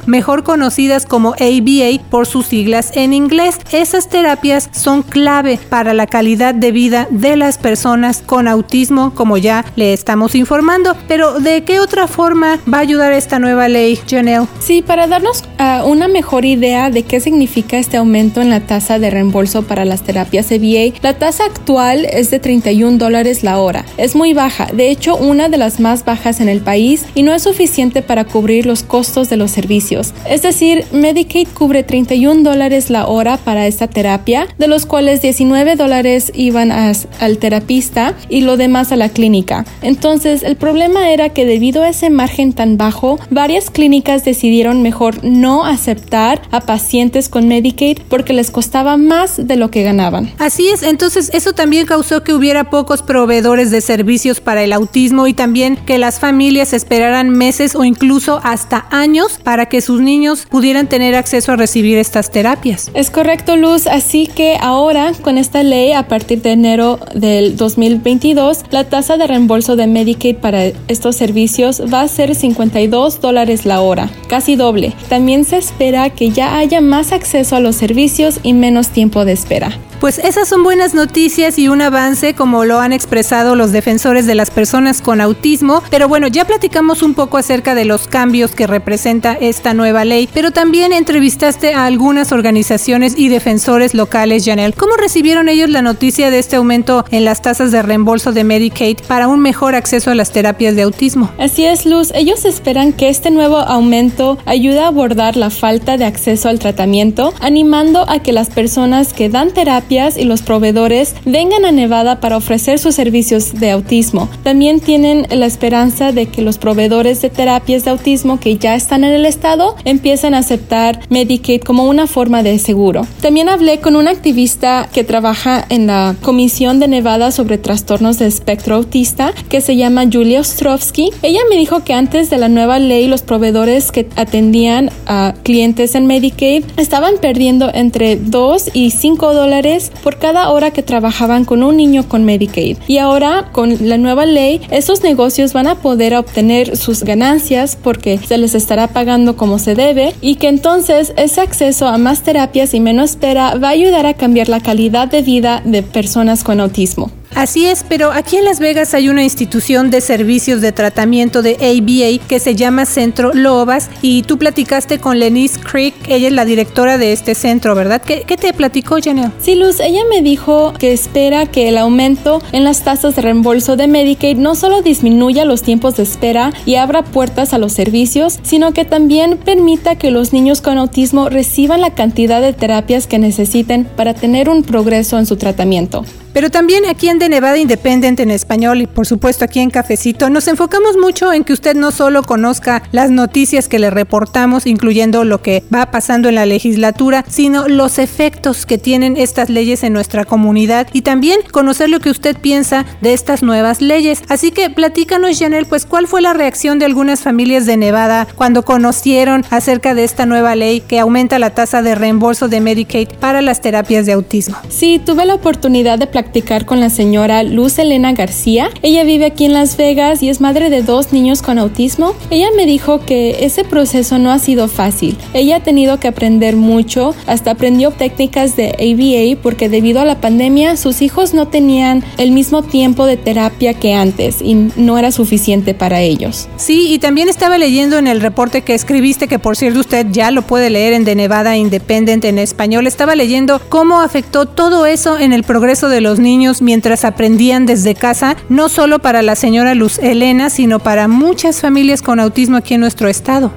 mejor 0.06 0.44
conocidas 0.44 1.06
como 1.06 1.34
ABA 1.34 2.02
por 2.10 2.26
sus 2.26 2.48
siglas 2.48 2.92
en 2.96 3.14
inglés. 3.14 3.58
Esas 3.72 4.10
terapias 4.10 4.70
son 4.72 5.04
clave 5.04 5.60
para 5.70 5.94
la 5.94 6.08
calidad 6.08 6.56
de 6.56 6.72
vida 6.72 7.08
de 7.12 7.36
las 7.36 7.58
personas 7.58 8.24
con 8.26 8.48
autismo, 8.48 9.14
como 9.14 9.38
ya 9.38 9.66
le 9.76 9.94
estamos 9.94 10.36
informando. 10.36 10.96
Pero 11.08 11.40
¿de 11.40 11.64
qué 11.64 11.80
otra 11.80 12.08
forma 12.08 12.60
va 12.72 12.80
a 12.80 12.82
ayudar 12.82 13.14
esta 13.14 13.40
nueva 13.40 13.68
ley, 13.68 14.00
Janelle? 14.08 14.48
Sí, 14.60 14.82
para 14.82 15.08
darnos 15.08 15.44
uh, 15.60 15.88
una 15.88 16.08
mejor 16.08 16.46
idea 16.46 16.90
de 16.90 17.04
qué 17.04 17.20
significa 17.20 17.78
este 17.78 17.98
aumento 17.98 18.42
en 18.42 18.50
la 18.50 18.62
tasa 18.62 19.00
de 19.00 19.10
reembolso 19.10 19.64
para 19.64 19.86
las 19.86 20.02
terapias 20.02 20.52
ABA, 20.52 20.98
la 21.02 21.14
tasa 21.14 21.46
actual 21.46 22.06
es 22.06 22.32
de 22.32 22.40
31 22.40 22.98
dólares 22.98 23.44
la 23.44 23.60
hora. 23.60 23.86
Es 23.98 24.16
muy 24.16 24.34
baja, 24.34 24.68
de 24.74 24.90
hecho 24.90 25.16
una 25.16 25.50
de 25.50 25.58
las 25.58 25.80
más 25.80 26.04
bajas 26.04 26.40
en 26.40 26.50
el 26.50 26.62
país 26.62 27.06
y 27.14 27.24
no 27.24 27.34
es 27.34 27.44
suficiente 27.44 28.02
para 28.02 28.26
cubrir 28.26 28.66
los 28.66 28.84
costos 28.84 29.30
de 29.30 29.35
los 29.38 29.52
servicios. 29.52 30.14
Es 30.30 30.42
decir, 30.42 30.86
Medicaid 30.92 31.48
cubre 31.48 31.84
31 31.84 32.44
dólares 32.44 32.90
la 32.90 33.08
hora 33.08 33.38
para 33.38 33.68
esta 33.68 33.88
terapia, 33.88 34.48
de 34.58 34.68
los 34.68 34.86
cuales 34.86 35.22
19 35.22 35.76
dólares 35.76 36.32
iban 36.36 36.72
al 36.72 37.38
terapista 37.38 38.16
y 38.30 38.42
lo 38.42 38.58
demás 38.58 38.92
a 38.92 38.96
la 38.96 39.10
clínica. 39.10 39.66
Entonces, 39.82 40.44
el 40.44 40.56
problema 40.56 41.10
era 41.12 41.30
que 41.30 41.46
debido 41.46 41.84
a 41.84 41.90
ese 41.90 42.10
margen 42.10 42.54
tan 42.54 42.78
bajo, 42.78 43.20
varias 43.30 43.70
clínicas 43.70 44.26
decidieron 44.26 44.82
mejor 44.82 45.24
no 45.24 45.66
aceptar 45.66 46.42
a 46.52 46.62
pacientes 46.62 47.30
con 47.30 47.48
Medicaid 47.48 48.00
porque 48.10 48.34
les 48.34 48.52
costaba 48.52 48.98
más 48.98 49.48
de 49.48 49.56
lo 49.56 49.72
que 49.72 49.84
ganaban. 49.84 50.32
Así 50.40 50.70
es, 50.70 50.84
entonces 50.84 51.30
eso 51.34 51.54
también 51.54 51.86
causó 51.86 52.24
que 52.24 52.34
hubiera 52.34 52.70
pocos 52.70 53.02
proveedores 53.02 53.72
de 53.72 53.82
servicios 53.82 54.40
para 54.40 54.64
el 54.64 54.74
autismo 54.74 55.28
y 55.28 55.34
también 55.34 55.78
que 55.86 55.98
las 55.98 56.20
familias 56.20 56.74
esperaran 56.74 57.30
meses 57.30 57.76
o 57.76 57.84
incluso 57.84 58.40
hasta 58.44 58.86
años 58.92 59.25
para 59.44 59.68
que 59.68 59.82
sus 59.82 60.02
niños 60.02 60.46
pudieran 60.50 60.88
tener 60.88 61.16
acceso 61.16 61.52
a 61.52 61.56
recibir 61.56 61.98
estas 61.98 62.32
terapias. 62.32 62.92
Es 62.94 63.10
correcto, 63.10 63.56
Luz. 63.56 63.88
Así 63.88 64.28
que 64.28 64.58
ahora, 64.60 65.12
con 65.22 65.38
esta 65.38 65.64
ley, 65.64 65.92
a 65.92 66.08
partir 66.08 66.42
de 66.42 66.52
enero 66.52 67.00
del 67.14 67.56
2022, 67.58 68.64
la 68.72 68.84
tasa 68.86 69.18
de 69.18 69.28
reembolso 69.28 69.76
de 69.76 69.88
Medicaid 69.88 70.38
para 70.38 70.66
estos 70.88 71.16
servicios 71.16 71.82
va 71.94 72.02
a 72.02 72.08
ser 72.08 72.36
52 72.36 73.22
dólares 73.22 73.66
la 73.66 73.82
hora, 73.82 74.10
casi 74.28 74.56
doble. 74.56 74.94
También 75.10 75.46
se 75.46 75.58
espera 75.58 76.10
que 76.10 76.30
ya 76.30 76.58
haya 76.58 76.82
más 76.82 77.12
acceso 77.12 77.56
a 77.56 77.60
los 77.60 77.76
servicios 77.76 78.40
y 78.44 78.54
menos 78.54 78.90
tiempo 78.90 79.26
de 79.26 79.34
espera. 79.34 79.78
Pues 80.00 80.20
esas 80.20 80.50
son 80.50 80.64
buenas 80.64 80.94
noticias 80.94 81.58
y 81.58 81.70
un 81.70 81.82
avance 81.82 82.34
como 82.34 82.66
lo 82.66 82.80
han 82.80 82.92
expresado 82.92 83.56
los 83.56 83.72
defensores 83.72 84.26
de 84.26 84.36
las 84.36 84.52
personas 84.52 85.02
con 85.02 85.22
autismo, 85.22 85.82
pero 85.90 86.10
bueno, 86.10 86.28
ya 86.28 86.46
platicamos 86.46 87.02
un 87.02 87.14
poco 87.14 87.38
acerca 87.38 87.76
de 87.76 87.86
los 87.86 88.08
cambios 88.08 88.52
que 88.52 88.68
representa 88.68 89.34
esta 89.34 89.74
nueva 89.74 90.04
ley, 90.04 90.28
pero 90.34 90.52
también 90.52 90.92
entrevistaste 90.92 91.74
a 91.74 91.86
algunas 91.86 92.34
organizaciones 92.34 93.18
y 93.18 93.30
defensores 93.30 93.94
locales, 93.94 94.46
Janelle. 94.46 94.74
¿Cómo 94.74 94.98
recibieron 94.98 95.48
ellos 95.48 95.70
la 95.70 95.82
noticia 95.82 96.30
de 96.30 96.40
este 96.40 96.58
aumento 96.58 97.06
en 97.10 97.24
las 97.24 97.42
tasas 97.42 97.72
de 97.72 97.82
reembolso 97.82 98.34
de 98.34 98.44
Medicaid 98.44 98.98
para 99.08 99.30
un 99.30 99.40
mejor 99.40 99.76
acceso 99.76 100.12
a 100.12 100.16
las 100.16 100.32
terapias 100.32 100.76
de 100.76 100.82
autismo? 100.82 101.32
Así 101.40 101.66
es, 101.66 101.86
Luz. 101.86 102.12
Ellos 102.14 102.44
esperan 102.44 102.92
que 102.92 103.08
este 103.08 103.32
nuevo 103.32 103.60
aumento 103.60 104.38
ayude 104.46 104.82
a 104.82 104.88
abordar 104.88 105.38
la 105.38 105.50
falta 105.50 105.96
de 105.96 106.06
acceso 106.06 106.50
al 106.50 106.60
tratamiento, 106.60 107.34
animando 107.40 108.10
a 108.10 108.20
que 108.20 108.34
las 108.34 108.50
personas 108.50 109.14
que 109.14 109.30
dan 109.30 109.52
terapia 109.52 109.85
y 109.90 110.24
los 110.24 110.42
proveedores 110.42 111.14
vengan 111.26 111.64
a 111.64 111.72
Nevada 111.72 112.20
para 112.20 112.38
ofrecer 112.38 112.80
sus 112.80 112.96
servicios 112.96 113.54
de 113.54 113.70
autismo. 113.70 114.28
También 114.42 114.80
tienen 114.80 115.28
la 115.30 115.46
esperanza 115.46 116.12
de 116.12 116.26
que 116.26 116.42
los 116.42 116.58
proveedores 116.58 117.22
de 117.22 117.30
terapias 117.30 117.86
de 117.86 117.92
autismo 117.92 118.40
que 118.40 118.58
ya 118.58 118.74
están 118.76 119.04
en 119.04 119.14
el 119.14 119.26
estado 119.28 119.76
empiecen 119.86 120.34
a 120.34 120.40
aceptar 120.40 121.02
Medicaid 121.10 121.62
como 121.62 121.86
una 121.86 122.08
forma 122.08 122.42
de 122.42 122.58
seguro. 122.58 123.06
También 123.22 123.48
hablé 123.48 123.80
con 123.80 123.96
una 123.96 124.10
activista 124.10 124.90
que 124.92 125.04
trabaja 125.04 125.64
en 125.70 125.86
la 125.86 126.16
Comisión 126.22 126.80
de 126.80 126.88
Nevada 126.88 127.30
sobre 127.30 127.60
trastornos 127.60 128.18
de 128.18 128.26
espectro 128.26 128.76
autista 128.76 129.34
que 129.50 129.62
se 129.62 129.76
llama 129.76 130.06
Julia 130.12 130.40
Ostrovsky. 130.40 131.12
Ella 131.22 131.42
me 131.50 131.58
dijo 131.58 131.84
que 131.84 131.94
antes 131.94 132.32
de 132.32 132.38
la 132.38 132.50
nueva 132.50 132.80
ley 132.80 133.08
los 133.08 133.22
proveedores 133.22 133.92
que 133.92 134.08
atendían 134.16 134.90
a 135.06 135.36
clientes 135.44 135.94
en 135.94 136.08
Medicaid 136.08 136.66
estaban 136.78 137.16
perdiendo 137.22 137.70
entre 137.72 138.16
2 138.16 138.72
y 138.74 138.90
5 138.92 139.34
dólares 139.34 139.75
por 140.04 140.18
cada 140.18 140.50
hora 140.50 140.72
que 140.72 140.84
trabajaban 140.84 141.46
con 141.46 141.64
un 141.64 141.78
niño 141.78 142.08
con 142.08 142.26
Medicaid. 142.26 142.78
Y 142.88 142.98
ahora, 142.98 143.50
con 143.52 143.76
la 143.88 143.98
nueva 143.98 144.26
ley, 144.26 144.62
esos 144.72 145.04
negocios 145.04 145.54
van 145.54 145.68
a 145.68 145.76
poder 145.76 146.16
obtener 146.16 146.78
sus 146.78 147.04
ganancias 147.04 147.78
porque 147.82 148.18
se 148.18 148.38
les 148.38 148.56
estará 148.56 148.88
pagando 148.88 149.36
como 149.36 149.60
se 149.60 149.76
debe 149.76 150.14
y 150.22 150.36
que 150.36 150.48
entonces 150.48 151.14
ese 151.18 151.42
acceso 151.42 151.88
a 151.88 151.98
más 151.98 152.24
terapias 152.24 152.74
y 152.74 152.80
menos 152.80 153.12
espera 153.12 153.56
va 153.56 153.70
a 153.70 153.72
ayudar 153.72 154.06
a 154.06 154.14
cambiar 154.14 154.50
la 154.50 154.60
calidad 154.60 155.08
de 155.08 155.22
vida 155.22 155.62
de 155.64 155.84
personas 155.84 156.44
con 156.44 156.60
autismo. 156.60 157.12
Así 157.36 157.66
es, 157.66 157.84
pero 157.88 158.14
aquí 158.14 158.38
en 158.38 158.46
Las 158.46 158.62
Vegas 158.62 158.94
hay 158.94 159.10
una 159.10 159.22
institución 159.22 159.92
de 159.92 160.00
servicios 160.00 160.62
de 160.62 160.72
tratamiento 160.72 161.42
de 161.42 161.56
ABA 161.56 162.26
que 162.30 162.40
se 162.40 162.56
llama 162.56 162.86
Centro 162.86 163.34
Lobas 163.34 163.90
y 164.02 164.24
tú 164.24 164.38
platicaste 164.38 165.00
con 165.00 165.20
Lenise 165.20 165.60
Creek, 165.60 165.94
ella 166.08 166.28
es 166.28 166.34
la 166.34 166.46
directora 166.46 166.98
de 166.98 167.12
este 167.12 167.36
centro, 167.36 167.76
¿verdad? 167.76 168.02
¿Qué, 168.02 168.24
te 168.24 168.54
platicó, 168.54 169.00
Janelle? 169.04 169.34
Sí, 169.42 169.56
Luz, 169.56 169.82
ella 169.82 170.04
me 170.10 170.22
dijo 170.22 170.72
que 170.80 170.94
espera 170.94 171.46
que 171.46 171.68
el 171.68 171.78
aumento 171.78 172.42
en 172.54 172.64
las 172.64 172.86
tasas 172.86 173.18
de 173.18 173.22
reembolso 173.22 173.76
de 173.76 173.90
Medicaid 173.90 174.38
no 174.38 174.56
solo 174.56 174.82
disminuya 174.82 175.44
los 175.44 175.62
tiempos 175.62 175.98
de 175.98 176.04
espera 176.04 176.54
y 176.66 176.76
abra 176.76 177.04
puertas 177.04 177.54
a 177.54 177.58
los 177.58 177.74
servicios, 177.74 178.40
sino 178.44 178.72
que 178.72 178.86
también 178.86 179.38
permita 179.38 179.98
que 179.98 180.10
los 180.10 180.32
niños 180.32 180.62
con 180.62 180.78
autismo 180.78 181.28
reciban 181.28 181.82
la 181.82 181.94
cantidad 181.94 182.42
de 182.42 182.54
terapias 182.54 183.08
que 183.08 183.20
necesiten 183.20 183.84
para 183.84 184.14
tener 184.14 184.48
un 184.48 184.64
progreso 184.64 185.20
en 185.20 185.26
su 185.26 185.36
tratamiento. 185.36 186.06
Pero 186.36 186.52
también 186.52 186.86
aquí 186.86 187.08
en 187.08 187.18
De 187.18 187.30
Nevada 187.30 187.58
Independent 187.58 188.20
en 188.20 188.30
español 188.30 188.82
y 188.82 188.88
por 188.88 189.08
supuesto 189.08 189.46
aquí 189.46 189.62
en 189.62 189.70
Cafecito 189.70 190.30
nos 190.30 190.50
enfocamos 190.50 190.98
mucho 190.98 191.32
en 191.32 191.46
que 191.46 191.54
usted 191.54 191.78
no 191.78 191.92
solo 191.92 192.24
conozca 192.24 192.84
las 192.92 193.10
noticias 193.10 193.70
que 193.70 193.80
le 193.80 193.90
reportamos, 193.90 194.68
incluyendo 194.68 195.24
lo 195.24 195.42
que 195.42 195.64
va 195.74 195.92
pasando 195.92 196.28
en 196.28 196.36
la 196.36 196.46
legislatura, 196.46 197.24
sino 197.30 197.70
los 197.70 198.00
efectos 198.00 198.66
que 198.66 198.78
tienen 198.78 199.16
estas 199.16 199.50
leyes 199.50 199.82
en 199.86 199.94
nuestra 199.94 200.26
comunidad 200.26 200.88
y 200.92 201.04
también 201.04 201.40
conocer 201.54 201.90
lo 201.90 202.02
que 202.02 202.10
usted 202.10 202.36
piensa 202.36 202.86
de 203.00 203.14
estas 203.14 203.42
nuevas 203.42 203.80
leyes. 203.80 204.22
Así 204.28 204.52
que 204.52 204.70
platícanos, 204.70 205.40
Janelle, 205.40 205.70
pues 205.70 205.86
cuál 205.86 206.06
fue 206.06 206.22
la 206.22 206.34
reacción 206.34 206.80
de 206.80 206.86
algunas 206.86 207.22
familias 207.22 207.66
de 207.66 207.78
Nevada 207.78 208.28
cuando 208.36 208.66
conocieron 208.66 209.46
acerca 209.52 209.94
de 209.94 210.04
esta 210.04 210.26
nueva 210.26 210.54
ley 210.56 210.82
que 210.82 211.00
aumenta 211.00 211.40
la 211.40 211.52
tasa 211.52 211.82
de 211.82 211.96
reembolso 211.96 212.50
de 212.50 212.60
Medicaid 212.60 213.08
para 213.22 213.42
las 213.42 213.62
terapias 213.62 214.06
de 214.06 214.12
autismo. 214.12 214.58
Sí, 214.68 215.00
tuve 215.00 215.26
la 215.26 215.36
oportunidad 215.36 215.98
de 215.98 216.08
practicar 216.26 216.66
con 216.66 216.80
la 216.80 216.90
señora 216.90 217.44
Luz 217.44 217.78
Elena 217.78 218.12
García. 218.14 218.72
Ella 218.82 219.04
vive 219.04 219.26
aquí 219.26 219.46
en 219.46 219.54
Las 219.54 219.78
Vegas 219.78 220.24
y 220.24 220.30
es 220.30 220.42
madre 220.42 220.72
de 220.72 220.82
dos 220.82 221.14
niños 221.14 221.44
con 221.44 221.60
autismo. 221.60 222.16
Ella 222.32 222.48
me 222.58 222.66
dijo 222.66 223.00
que 223.00 223.46
ese 223.46 223.64
proceso 223.64 224.18
no 224.18 224.32
ha 224.32 224.40
sido 224.40 224.68
fácil. 224.68 225.18
Ella 225.36 225.58
ha 225.58 225.60
tenido 225.60 226.00
que 226.00 226.08
aprender 226.08 226.56
mucho, 226.56 227.14
hasta 227.28 227.52
aprendió 227.52 227.92
técnicas 227.92 228.56
de 228.56 228.70
ABA 228.70 229.40
porque 229.40 229.70
debido 229.70 230.02
a 230.02 230.06
la 230.06 230.20
pandemia 230.20 230.78
sus 230.78 231.04
hijos 231.04 231.36
no 231.36 231.48
tenían 231.48 232.04
el 232.18 232.32
mismo 232.32 232.64
tiempo 232.64 233.06
de 233.06 233.18
terapia 233.18 233.76
que 233.76 233.94
antes 233.94 234.42
y 234.42 234.56
no 234.56 234.98
era 234.98 235.12
suficiente 235.12 235.76
para 235.76 236.02
ellos. 236.02 236.50
Sí, 236.58 236.92
y 236.92 236.98
también 236.98 237.30
estaba 237.30 237.60
leyendo 237.60 238.00
en 238.00 238.08
el 238.08 238.20
reporte 238.20 238.64
que 238.64 238.74
escribiste, 238.74 239.28
que 239.28 239.38
por 239.38 239.58
cierto 239.58 239.80
usted 239.80 240.08
ya 240.10 240.32
lo 240.32 240.42
puede 240.42 240.72
leer 240.72 240.94
en 240.94 241.06
The 241.06 241.14
Nevada 241.14 241.56
Independent 241.56 242.26
en 242.26 242.40
español, 242.40 242.88
estaba 242.88 243.14
leyendo 243.14 243.62
cómo 243.70 244.02
afectó 244.02 244.48
todo 244.48 244.88
eso 244.88 245.20
en 245.20 245.32
el 245.32 245.44
progreso 245.44 245.88
de 245.88 246.02
los 246.02 246.15
niños 246.20 246.62
mientras 246.62 247.06
aprendían 247.06 247.66
desde 247.66 247.96
casa, 247.96 248.36
no 248.50 248.70
solo 248.70 249.00
para 249.00 249.22
la 249.22 249.36
señora 249.36 249.76
Luz 249.76 250.00
Elena, 250.00 250.50
sino 250.50 250.80
para 250.80 251.08
muchas 251.08 251.62
familias 251.62 252.02
con 252.02 252.20
autismo 252.20 252.58
aquí 252.58 252.76
en 252.76 252.82
nuestro 252.82 253.10
estado. 253.10 253.52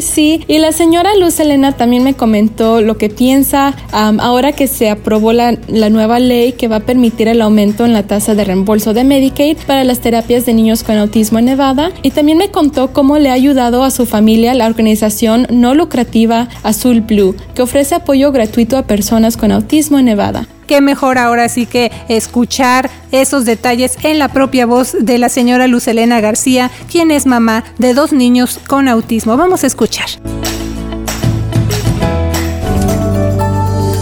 sí, 0.00 0.44
y 0.48 0.58
la 0.58 0.72
señora 0.72 1.10
Luz 1.16 1.40
Elena 1.40 1.72
también 1.72 2.04
me 2.04 2.14
comentó 2.14 2.80
lo 2.80 2.96
que 2.96 3.08
piensa 3.08 3.74
ahora 3.92 4.52
que 4.52 4.66
se 4.66 4.90
aprobó 4.90 5.32
la, 5.32 5.56
la 5.68 5.90
nueva 5.90 6.18
ley 6.18 6.52
que 6.52 6.68
va 6.68 6.76
a 6.76 6.80
permitir 6.80 7.28
el 7.28 7.42
aumento 7.42 7.84
en 7.84 7.92
la 7.92 8.04
tasa 8.04 8.34
de 8.34 8.44
reembolso 8.44 8.94
de 8.94 9.04
Medicaid 9.04 9.58
para 9.66 9.84
las 9.84 10.00
terapias 10.00 10.46
de 10.46 10.54
niños 10.54 10.82
con 10.82 10.96
autismo 10.96 11.38
en 11.38 11.46
Nevada. 11.46 11.90
Y 12.02 12.10
también 12.10 12.38
me 12.38 12.50
contó 12.50 12.92
cómo 12.92 13.18
le 13.18 13.30
ha 13.30 13.34
ayudado 13.34 13.84
a 13.84 13.90
su 13.90 14.06
familia 14.06 14.54
la 14.54 14.66
organización 14.66 15.46
no 15.50 15.74
lucrativa 15.74 16.48
Azul 16.62 17.00
Blue, 17.00 17.34
que 17.54 17.62
ofrece 17.62 17.94
apoyo 17.94 18.32
gratuito 18.32 18.76
a 18.76 18.82
personas 18.82 19.36
con 19.36 19.52
autismo 19.52 19.98
en 19.98 20.06
Nevada 20.06 20.48
qué 20.68 20.80
mejor 20.80 21.18
ahora 21.18 21.48
sí 21.48 21.66
que 21.66 21.90
escuchar 22.08 22.90
esos 23.10 23.44
detalles 23.44 23.96
en 24.04 24.20
la 24.20 24.28
propia 24.28 24.66
voz 24.66 24.94
de 25.00 25.18
la 25.18 25.30
señora 25.30 25.66
Luz 25.66 25.88
Elena 25.88 26.20
García, 26.20 26.70
quien 26.92 27.10
es 27.10 27.26
mamá 27.26 27.64
de 27.78 27.94
dos 27.94 28.12
niños 28.12 28.60
con 28.68 28.86
autismo. 28.86 29.36
Vamos 29.36 29.64
a 29.64 29.66
escuchar. 29.66 30.08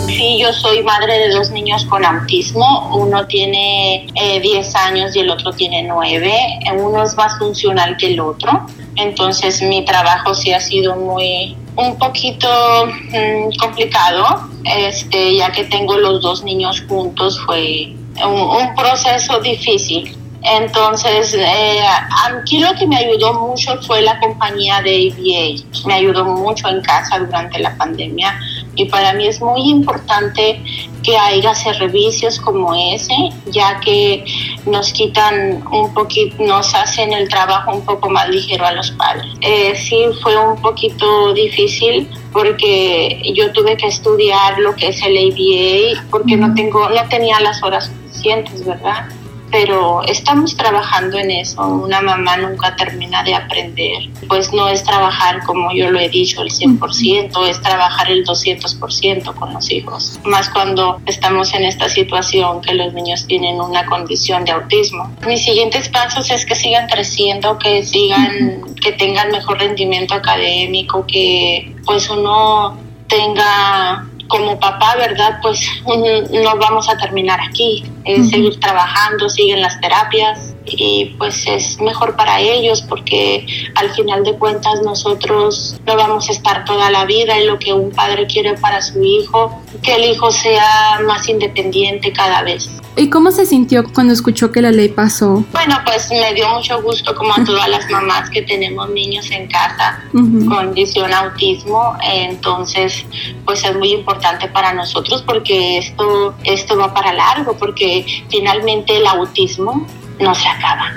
Sí, 0.09 0.39
yo 0.41 0.53
soy 0.53 0.83
madre 0.83 1.19
de 1.19 1.31
dos 1.31 1.51
niños 1.51 1.85
con 1.85 2.05
autismo. 2.05 2.97
Uno 2.97 3.27
tiene 3.29 4.09
10 4.43 4.45
eh, 4.45 4.79
años 4.79 5.15
y 5.15 5.21
el 5.21 5.31
otro 5.31 5.53
tiene 5.53 5.85
9. 5.85 6.33
Uno 6.79 7.05
es 7.05 7.17
más 7.17 7.39
funcional 7.39 7.97
que 7.97 8.09
el 8.09 8.19
otro. 8.21 8.67
Entonces 8.97 9.63
mi 9.63 9.85
trabajo 9.85 10.35
sí 10.35 10.53
ha 10.53 10.61
sido 10.61 10.97
muy, 10.97 11.57
un 11.77 11.99
poquito 11.99 12.49
mm, 12.87 13.57
complicado, 13.61 14.49
este, 14.65 15.37
ya 15.37 15.53
que 15.53 15.65
tengo 15.65 15.97
los 15.97 16.23
dos 16.23 16.43
niños 16.43 16.83
juntos, 16.89 17.41
fue 17.45 17.95
un, 18.25 18.75
proceso 18.75 19.41
difícil. 19.41 20.17
Entonces, 20.43 21.35
eh, 21.35 21.81
aquí 22.25 22.61
lo 22.61 22.73
que 22.75 22.87
me 22.87 22.97
ayudó 22.97 23.35
mucho 23.35 23.81
fue 23.83 24.03
la 24.03 24.19
compañía 24.21 24.81
de 24.81 25.13
ABA. 25.13 25.87
Me 25.87 25.95
ayudó 25.95 26.25
mucho 26.25 26.69
en 26.69 26.81
casa 26.83 27.19
durante 27.19 27.59
la 27.59 27.77
pandemia 27.77 28.39
y 28.77 28.85
para 28.87 29.13
mí 29.15 29.27
es 29.27 29.41
muy 29.41 29.71
importante 29.71 30.63
que 31.03 31.17
haya 31.17 31.55
servicios 31.55 32.39
como 32.39 32.75
ese, 32.75 33.15
ya 33.47 33.81
que 33.81 34.25
nos 34.67 34.93
quitan 34.93 35.63
un 35.71 35.93
poquito, 35.95 36.43
nos 36.43 36.75
hacen 36.75 37.13
el 37.13 37.29
trabajo 37.29 37.73
un 37.73 37.85
poco 37.85 38.11
más 38.11 38.29
ligero 38.29 38.67
a 38.67 38.73
los 38.73 38.91
padres. 38.93 39.27
Eh, 39.41 39.75
sí 39.77 40.05
fue 40.23 40.37
un 40.37 40.61
poquito 40.61 41.33
difícil 41.33 42.09
porque 42.33 43.23
yo 43.35 43.53
tuve 43.53 43.77
que 43.77 43.87
estudiar 43.87 44.59
lo 44.59 44.75
que 44.75 44.89
es 44.89 45.03
el 45.03 45.17
ABA 45.17 46.07
porque 46.11 46.37
no 46.37 46.53
tengo, 46.55 46.89
no 46.89 47.09
tenía 47.09 47.41
las 47.41 47.63
horas 47.63 47.87
suficientes, 47.87 48.65
¿verdad? 48.65 49.07
Pero 49.51 50.03
estamos 50.05 50.57
trabajando 50.57 51.19
en 51.19 51.31
eso. 51.31 51.67
Una 51.67 52.01
mamá 52.01 52.37
nunca 52.37 52.75
termina 52.77 53.23
de 53.23 53.35
aprender. 53.35 54.11
Pues 54.29 54.53
no 54.53 54.69
es 54.69 54.85
trabajar, 54.85 55.43
como 55.45 55.73
yo 55.73 55.91
lo 55.91 55.99
he 55.99 56.09
dicho, 56.09 56.43
el 56.43 56.51
100%, 56.51 57.49
es 57.49 57.61
trabajar 57.63 58.11
el 58.11 58.25
200% 58.25 59.35
con 59.35 59.55
los 59.55 59.71
hijos. 59.71 60.19
Más 60.25 60.49
cuando 60.51 61.01
estamos 61.07 61.55
en 61.55 61.65
esta 61.65 61.89
situación 61.89 62.61
que 62.61 62.75
los 62.75 62.93
niños 62.93 63.27
tienen 63.27 63.61
una 63.61 63.87
condición 63.87 64.45
de 64.45 64.53
autismo. 64.53 65.11
Mis 65.27 65.45
siguientes 65.45 65.89
pasos 65.89 66.31
es 66.31 66.45
que 66.45 66.55
sigan 66.55 66.89
creciendo, 66.89 67.59
que 67.59 67.83
sigan, 67.85 68.75
que 68.83 68.93
tengan 68.93 69.31
mejor 69.31 69.59
rendimiento 69.59 70.15
académico, 70.15 71.07
que 71.07 71.75
pues 71.85 72.09
uno 72.11 72.79
tenga 73.09 74.07
como 74.29 74.59
papá, 74.59 74.97
¿verdad? 74.97 75.39
Pues 75.43 75.61
no 75.87 76.57
vamos 76.57 76.89
a 76.89 76.97
terminar 76.97 77.41
aquí, 77.41 77.85
es 78.07 78.31
seguir 78.31 78.59
trabajando, 78.61 79.29
siguen 79.29 79.61
las 79.61 79.81
terapias 79.81 80.55
y 80.65 81.15
pues 81.19 81.47
es 81.47 81.81
mejor 81.81 82.17
para 82.17 82.41
ellos 82.41 82.83
porque 82.83 83.47
al 83.75 83.91
final 83.91 84.25
de 84.25 84.35
cuentas 84.35 84.81
nosotros 84.83 85.77
no 85.87 85.97
vamos 85.97 86.29
a 86.29 86.33
estar 86.33 86.65
toda 86.65 86.91
la 86.91 87.05
vida 87.05 87.37
en 87.37 87.47
lo 87.47 87.59
que 87.59 87.73
un 87.73 87.91
padre 87.91 88.27
quiere 88.27 88.55
para 88.55 88.81
su 88.81 89.03
hijo, 89.03 89.61
que 89.83 89.97
el 89.97 90.05
hijo 90.05 90.31
sea 90.31 91.01
más 91.07 91.29
independiente 91.29 92.13
cada 92.13 92.43
vez. 92.43 92.71
¿Y 92.99 93.11
cómo 93.11 93.31
se 93.31 93.45
sintió 93.45 93.85
cuando 93.93 94.15
escuchó 94.15 94.51
que 94.51 94.63
la 94.63 94.73
ley 94.73 94.89
pasó? 94.89 95.45
Bueno, 95.53 95.79
pues 95.85 96.09
me 96.11 96.33
dio 96.33 96.49
mucho 96.49 96.81
gusto 96.81 97.15
como 97.15 97.35
a 97.35 97.45
todas 97.45 97.69
las 97.69 97.91
mamás 97.91 98.31
que 98.31 98.41
tenemos 98.41 98.89
niños 98.89 99.31
en 99.31 99.49
casa 99.49 100.03
con 100.13 100.47
condición 100.47 101.13
autismo, 101.13 101.95
entonces 102.03 103.05
pues 103.45 103.65
es 103.65 103.77
muy 103.77 103.93
importante 103.93 104.49
para 104.49 104.73
nosotros 104.73 105.23
porque 105.27 105.79
esto 105.79 106.35
esto 106.45 106.77
va 106.79 106.95
para 106.95 107.13
largo 107.13 107.55
porque 107.59 107.96
finalmente 108.29 108.97
el 108.97 109.07
autismo 109.07 109.87
no 110.21 110.35
se 110.35 110.49
acaba. 110.49 110.93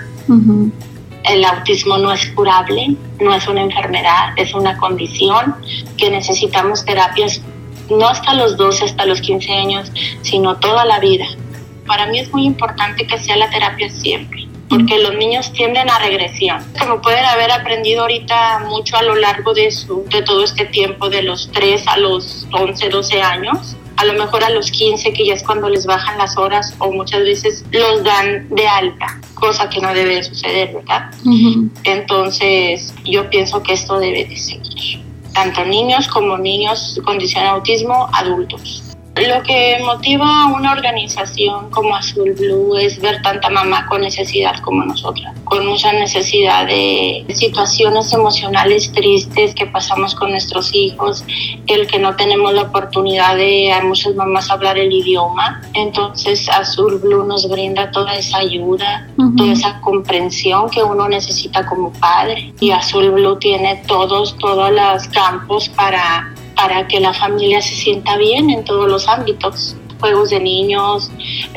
El 1.23 1.43
autismo 1.45 1.97
no 1.97 2.11
es 2.11 2.27
curable, 2.31 2.95
no 3.19 3.33
es 3.33 3.47
una 3.47 3.61
enfermedad, 3.61 4.33
es 4.35 4.53
una 4.53 4.77
condición 4.77 5.55
que 5.97 6.09
necesitamos 6.09 6.85
terapias 6.85 7.41
no 7.89 8.07
hasta 8.07 8.35
los 8.35 8.55
12, 8.55 8.85
hasta 8.85 9.05
los 9.05 9.19
15 9.19 9.51
años, 9.51 9.91
sino 10.21 10.57
toda 10.57 10.85
la 10.85 10.99
vida 10.99 11.25
para 11.89 12.05
mí 12.05 12.19
es 12.19 12.31
muy 12.31 12.45
importante 12.45 13.07
que 13.07 13.17
sea 13.17 13.35
la 13.35 13.49
terapia 13.49 13.89
siempre 13.89 14.47
porque 14.69 14.99
los 14.99 15.15
niños 15.15 15.51
tienden 15.51 15.89
a 15.89 15.97
regresión. 15.97 16.63
Como 16.79 17.01
pueden 17.01 17.25
haber 17.25 17.51
aprendido 17.51 18.01
ahorita 18.01 18.59
mucho 18.69 18.97
a 18.97 19.01
lo 19.01 19.15
largo 19.15 19.55
de, 19.55 19.71
su, 19.71 20.05
de 20.09 20.21
todo 20.21 20.43
este 20.43 20.65
tiempo, 20.65 21.09
de 21.09 21.23
los 21.23 21.51
3 21.51 21.87
a 21.87 21.97
los 21.97 22.47
11, 22.51 22.89
12 22.89 23.21
años, 23.21 23.75
a 23.99 24.05
lo 24.05 24.13
mejor 24.13 24.45
a 24.45 24.49
los 24.49 24.71
15, 24.71 25.11
que 25.11 25.25
ya 25.25 25.33
es 25.33 25.43
cuando 25.43 25.67
les 25.67 25.85
bajan 25.85 26.17
las 26.17 26.37
horas 26.37 26.73
o 26.79 26.89
muchas 26.89 27.21
veces 27.21 27.65
los 27.71 28.01
dan 28.01 28.47
de 28.49 28.65
alta, 28.65 29.19
cosa 29.33 29.69
que 29.69 29.81
no 29.81 29.93
debe 29.93 30.23
suceder, 30.23 30.73
¿verdad? 30.73 31.11
Entonces, 31.83 32.93
yo 33.03 33.29
pienso 33.29 33.61
que 33.61 33.73
esto 33.73 33.99
debe 33.99 34.23
de 34.23 34.37
seguir, 34.37 35.03
tanto 35.33 35.65
niños 35.65 36.07
como 36.07 36.37
niños 36.37 36.93
con 36.95 37.19
condición 37.19 37.43
de 37.43 37.49
autismo, 37.49 38.09
adultos. 38.13 38.88
Lo 39.15 39.43
que 39.43 39.77
motiva 39.83 40.43
a 40.43 40.47
una 40.47 40.71
organización 40.71 41.69
como 41.71 41.95
Azul 41.95 42.33
Blue 42.33 42.77
es 42.77 43.01
ver 43.01 43.21
tanta 43.21 43.49
mamá 43.49 43.85
con 43.87 44.01
necesidad 44.01 44.59
como 44.61 44.85
nosotras. 44.85 45.35
con 45.49 45.65
mucha 45.65 45.91
necesidad 45.91 46.67
de 46.67 47.25
situaciones 47.33 48.13
emocionales 48.13 48.91
tristes 48.91 49.55
que 49.55 49.65
pasamos 49.65 50.13
con 50.13 50.29
nuestros 50.29 50.73
hijos, 50.73 51.23
el 51.65 51.87
que 51.87 51.97
no 51.97 52.15
tenemos 52.15 52.53
la 52.53 52.63
oportunidad 52.63 53.35
de 53.35 53.73
a 53.73 53.83
muchas 53.83 54.13
mamás 54.15 54.49
hablar 54.51 54.77
el 54.77 54.91
idioma. 54.91 55.59
Entonces 55.73 56.47
Azul 56.49 56.99
Blue 56.99 57.25
nos 57.25 57.49
brinda 57.49 57.89
toda 57.91 58.15
esa 58.15 58.37
ayuda, 58.37 59.07
toda 59.37 59.51
esa 59.51 59.81
comprensión 59.81 60.69
que 60.69 60.83
uno 60.83 61.09
necesita 61.09 61.65
como 61.65 61.91
padre. 61.93 62.53
Y 62.59 62.69
Azul 62.69 63.09
Blue 63.09 63.37
tiene 63.39 63.81
todos, 63.87 64.37
todos 64.37 64.71
los 64.71 65.07
campos 65.07 65.67
para, 65.69 66.31
para 66.59 66.85
que 66.89 66.99
la 66.99 67.13
familia 67.13 67.61
se 67.61 67.73
sienta 67.73 68.17
bien 68.17 68.49
en 68.49 68.65
todos 68.65 68.89
los 68.89 69.07
ámbitos 69.07 69.77
juegos 69.97 70.29
de 70.29 70.41
niños, 70.41 71.09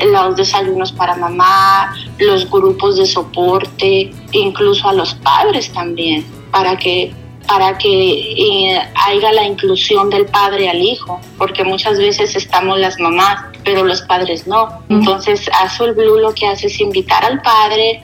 los 0.05 0.37
desayunos 0.37 0.93
para 0.93 1.15
mamá, 1.15 1.93
los 2.19 2.49
grupos 2.49 2.95
de 2.95 3.05
soporte, 3.05 4.11
incluso 4.31 4.87
a 4.87 4.93
los 4.93 5.13
padres 5.15 5.71
también, 5.73 6.25
para 6.51 6.77
que 6.77 7.13
para 7.45 7.77
que 7.77 7.89
eh, 7.89 8.81
haya 8.95 9.33
la 9.33 9.43
inclusión 9.43 10.09
del 10.09 10.25
padre 10.27 10.69
al 10.69 10.81
hijo, 10.81 11.19
porque 11.37 11.65
muchas 11.65 11.97
veces 11.97 12.37
estamos 12.37 12.79
las 12.79 12.97
mamás, 12.97 13.43
pero 13.65 13.83
los 13.83 14.01
padres 14.03 14.47
no. 14.47 14.69
Entonces, 14.87 15.49
Azul 15.61 15.91
Blue 15.91 16.19
lo 16.19 16.33
que 16.33 16.47
hace 16.47 16.67
es 16.67 16.79
invitar 16.79 17.25
al 17.25 17.41
padre 17.41 18.01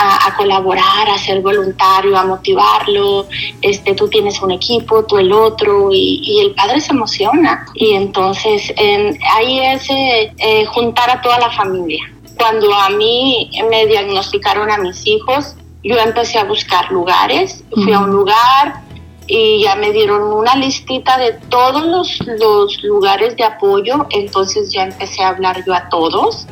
a, 0.00 0.34
colaborar, 0.36 1.10
a 1.10 1.18
ser 1.18 1.40
voluntario, 1.40 2.16
a 2.16 2.24
motivarlo. 2.24 3.26
Este, 3.60 3.94
tú 3.94 4.08
tienes 4.08 4.40
un 4.40 4.50
equipo, 4.50 5.04
tú 5.04 5.18
el 5.18 5.32
otro, 5.32 5.90
y, 5.92 6.40
el 6.40 6.54
padre 6.54 6.80
se 6.80 6.92
emociona. 6.92 7.66
Y 7.74 7.92
entonces 7.92 8.72
ahí 9.34 9.60
es 9.60 9.90
eh, 9.90 10.32
eh, 10.38 10.64
juntar 10.66 11.10
a 11.10 11.20
toda 11.20 11.38
la 11.38 11.50
familia. 11.50 12.02
Cuando 12.36 12.72
a 12.72 12.88
mí 12.90 13.50
me 13.68 13.86
diagnosticaron 13.86 14.70
a 14.70 14.78
mis 14.78 15.06
hijos, 15.06 15.54
yo 15.82 15.96
empecé 15.98 16.38
a 16.38 16.44
buscar 16.44 16.90
lugares, 16.90 17.64
fui 17.70 17.92
a 17.92 18.00
un 18.00 18.10
lugar, 18.10 18.82
y 19.32 19.62
ya 19.62 19.76
me 19.76 19.92
dieron 19.92 20.32
una 20.32 20.56
listita 20.56 21.16
de 21.16 21.34
todos 21.48 22.18
los, 22.26 22.82
lugares 22.82 23.36
de 23.36 23.44
apoyo, 23.44 24.06
entonces 24.10 24.72
ya 24.72 24.82
empecé 24.82 25.22
a 25.22 25.28
hablar 25.28 25.64
yo 25.64 25.72
a 25.72 25.88
todos. 25.88 26.48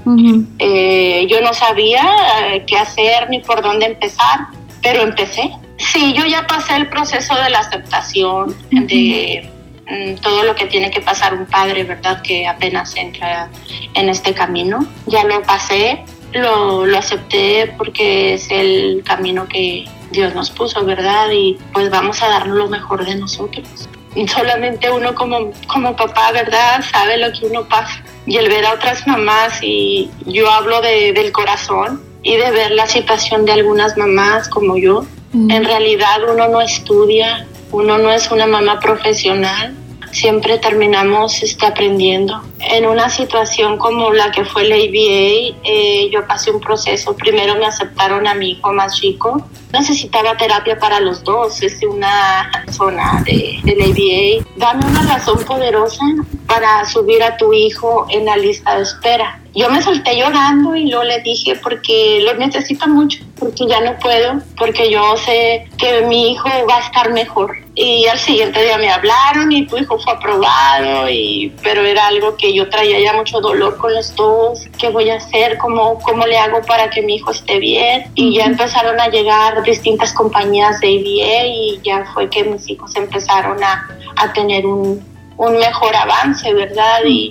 Eh, 0.61 1.26
yo 1.28 1.40
no 1.40 1.52
sabía 1.52 2.06
eh, 2.52 2.64
qué 2.66 2.76
hacer 2.76 3.28
ni 3.30 3.40
por 3.40 3.62
dónde 3.62 3.87
empezar, 3.87 4.47
pero 4.80 5.02
empecé. 5.02 5.50
Sí, 5.76 6.12
yo 6.12 6.25
ya 6.26 6.47
pasé 6.47 6.76
el 6.76 6.88
proceso 6.88 7.35
de 7.35 7.50
la 7.50 7.58
aceptación, 7.58 8.54
de 8.70 9.50
mm, 9.88 10.20
todo 10.20 10.44
lo 10.44 10.54
que 10.54 10.66
tiene 10.66 10.92
que 10.92 11.00
pasar 11.00 11.35
un 11.35 11.47
padre, 11.47 11.82
¿verdad? 11.82 12.23
Que 12.23 12.47
apenas 12.47 12.94
entra 12.97 13.50
en 13.94 14.08
este 14.08 14.35
camino. 14.35 14.87
Ya 15.06 15.25
lo 15.25 15.42
pasé, 15.42 16.04
lo, 16.32 16.87
lo 16.87 16.99
acepté 16.99 17.75
porque 17.76 18.35
es 18.35 18.49
el 18.52 19.02
camino 19.04 19.49
que, 19.49 19.85
Dios 20.10 20.34
nos 20.34 20.50
puso, 20.50 20.84
¿verdad? 20.84 21.30
Y 21.32 21.58
pues 21.72 21.90
vamos 21.90 22.22
a 22.22 22.28
dar 22.28 22.46
lo 22.46 22.68
mejor 22.68 23.04
de 23.04 23.16
nosotros. 23.16 23.88
Y 24.14 24.26
solamente 24.26 24.90
uno 24.90 25.14
como, 25.14 25.52
como 25.66 25.94
papá, 25.94 26.32
¿verdad? 26.32 26.82
Sabe 26.90 27.18
lo 27.18 27.30
que 27.32 27.46
uno 27.46 27.68
pasa. 27.68 28.02
Y 28.26 28.36
el 28.36 28.48
ver 28.48 28.64
a 28.64 28.74
otras 28.74 29.06
mamás, 29.06 29.58
y 29.62 30.10
yo 30.26 30.50
hablo 30.50 30.80
de, 30.80 31.12
del 31.12 31.30
corazón 31.32 32.02
y 32.22 32.36
de 32.36 32.50
ver 32.50 32.72
la 32.72 32.86
situación 32.86 33.44
de 33.44 33.52
algunas 33.52 33.96
mamás 33.96 34.48
como 34.48 34.76
yo. 34.76 35.04
Mm. 35.32 35.50
En 35.50 35.64
realidad 35.64 36.18
uno 36.30 36.48
no 36.48 36.60
estudia, 36.60 37.46
uno 37.70 37.98
no 37.98 38.10
es 38.10 38.30
una 38.30 38.46
mamá 38.46 38.80
profesional, 38.80 39.74
siempre 40.12 40.58
terminamos 40.58 41.42
este, 41.42 41.66
aprendiendo. 41.66 42.42
En 42.60 42.86
una 42.86 43.10
situación 43.10 43.78
como 43.78 44.12
la 44.12 44.30
que 44.30 44.44
fue 44.44 44.64
la 44.64 44.76
ABA, 44.76 45.58
eh, 45.64 46.10
yo 46.10 46.26
pasé 46.26 46.50
un 46.50 46.60
proceso. 46.60 47.14
Primero 47.16 47.56
me 47.56 47.66
aceptaron 47.66 48.26
a 48.26 48.34
mi 48.34 48.52
hijo 48.52 48.72
más 48.72 48.96
chico. 48.96 49.46
Necesitaba 49.72 50.37
terapia 50.37 50.78
para 50.78 51.00
los 51.00 51.22
dos. 51.25 51.62
Es 51.62 51.82
una 51.82 52.50
zona 52.70 53.22
de, 53.25 53.60
de 53.64 53.76
la 53.76 53.84
ABA. 53.84 54.46
Dame 54.56 54.87
una 54.87 55.02
razón 55.14 55.44
poderosa 55.44 56.04
para 56.46 56.84
subir 56.87 57.22
a 57.22 57.37
tu 57.37 57.52
hijo 57.52 58.06
en 58.10 58.25
la 58.25 58.37
lista 58.37 58.76
de 58.76 58.82
espera. 58.82 59.40
Yo 59.54 59.68
me 59.70 59.82
solté 59.82 60.16
llorando 60.16 60.76
y 60.76 60.88
luego 60.88 61.04
le 61.04 61.20
dije 61.20 61.56
porque 61.62 62.20
lo 62.22 62.34
necesita 62.34 62.87
mucho, 62.87 63.18
porque 63.38 63.66
ya 63.66 63.80
no 63.80 63.98
puedo, 63.98 64.40
porque 64.56 64.90
yo 64.90 65.16
sé 65.16 65.66
que 65.78 66.02
mi 66.02 66.32
hijo 66.32 66.48
va 66.68 66.76
a 66.76 66.80
estar 66.80 67.12
mejor. 67.12 67.56
Y 67.75 68.06
al 68.06 68.18
siguiente 68.18 68.62
día 68.62 68.76
me 68.76 68.90
hablaron 68.90 69.50
y 69.52 69.66
tu 69.66 69.78
hijo 69.78 69.98
fue 69.98 70.12
aprobado, 70.12 71.08
y, 71.08 71.52
pero 71.62 71.84
era 71.84 72.08
algo 72.08 72.37
que 72.37 72.52
yo 72.52 72.68
traía 72.68 73.00
ya 73.00 73.12
mucho 73.14 73.40
dolor 73.40 73.76
con 73.78 73.94
los 73.94 74.14
dos. 74.16 74.66
¿Qué 74.78 74.90
voy 74.90 75.10
a 75.10 75.16
hacer? 75.16 75.58
¿Cómo, 75.58 75.98
cómo 76.00 76.26
le 76.26 76.38
hago 76.38 76.60
para 76.62 76.90
que 76.90 77.02
mi 77.02 77.16
hijo 77.16 77.30
esté 77.30 77.58
bien? 77.58 78.10
Y 78.14 78.37
ya 78.37 78.46
empezaron 78.46 79.00
a 79.00 79.08
llegar 79.08 79.57
distintas 79.62 80.12
compañías 80.12 80.80
de 80.80 80.90
IBA 80.90 81.46
y 81.46 81.80
ya 81.82 82.04
fue 82.12 82.28
que 82.28 82.44
mis 82.44 82.68
hijos 82.68 82.94
empezaron 82.96 83.62
a, 83.62 83.88
a 84.16 84.32
tener 84.32 84.66
un, 84.66 85.04
un 85.36 85.52
mejor 85.58 85.94
avance, 85.94 86.52
¿verdad? 86.52 87.00
Y, 87.06 87.30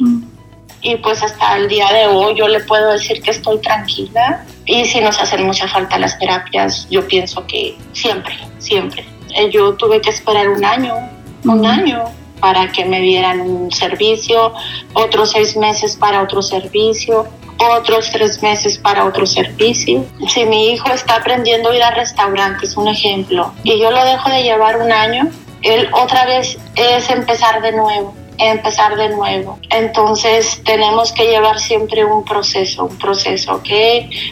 y 0.82 0.96
pues 0.98 1.24
hasta 1.24 1.58
el 1.58 1.68
día 1.68 1.92
de 1.92 2.08
hoy 2.08 2.36
yo 2.36 2.48
le 2.48 2.60
puedo 2.62 2.92
decir 2.92 3.22
que 3.22 3.32
estoy 3.32 3.60
tranquila 3.60 4.46
y 4.66 4.86
si 4.86 5.02
nos 5.02 5.20
hacen 5.20 5.46
mucha 5.46 5.68
falta 5.68 5.98
las 5.98 6.18
terapias, 6.20 6.88
yo 6.90 7.08
pienso 7.08 7.46
que 7.48 7.78
siempre, 7.94 8.36
siempre. 8.58 9.06
Eh, 9.36 9.50
yo 9.52 9.74
tuve 9.76 10.02
que 10.02 10.10
esperar 10.10 10.50
un 10.50 10.64
año, 10.64 10.96
un 11.44 11.66
año 11.66 12.06
para 12.40 12.72
que 12.72 12.86
me 12.86 13.02
dieran 13.02 13.42
un 13.42 13.72
servicio, 13.72 14.54
otros 14.94 15.32
seis 15.32 15.58
meses 15.58 15.96
para 15.96 16.22
otro 16.22 16.42
servicio, 16.42 17.28
otros 17.60 18.10
tres 18.12 18.42
meses 18.42 18.78
para 18.78 19.06
otro 19.06 19.26
servicio. 19.26 20.06
Si 20.28 20.46
mi 20.46 20.72
hijo 20.72 20.90
está 20.92 21.16
aprendiendo 21.16 21.70
a 21.70 21.76
ir 21.76 21.84
a 21.84 21.92
restaurantes, 21.92 22.78
un 22.78 22.88
ejemplo, 22.88 23.54
y 23.64 23.80
yo 23.80 23.92
lo 23.92 24.04
dejo 24.06 24.30
de 24.30 24.44
llevar 24.44 24.78
un 24.78 24.92
año, 24.92 25.30
él 25.62 25.90
otra 25.94 26.26
vez 26.26 26.58
es 26.76 27.10
empezar 27.10 27.62
de 27.62 27.72
nuevo 27.72 28.14
empezar 28.40 28.96
de 28.96 29.10
nuevo. 29.10 29.58
Entonces 29.70 30.62
tenemos 30.64 31.12
que 31.12 31.26
llevar 31.26 31.60
siempre 31.60 32.06
un 32.06 32.24
proceso, 32.24 32.86
un 32.86 32.98
proceso, 32.98 33.56
¿ok? 33.56 33.70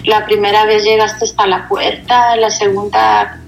La 0.04 0.26
primera 0.26 0.66
vez 0.66 0.84
llegaste 0.84 1.26
hasta 1.26 1.48
la 1.48 1.68
puerta, 1.68 2.36
la 2.36 2.50
segunda 2.50 3.42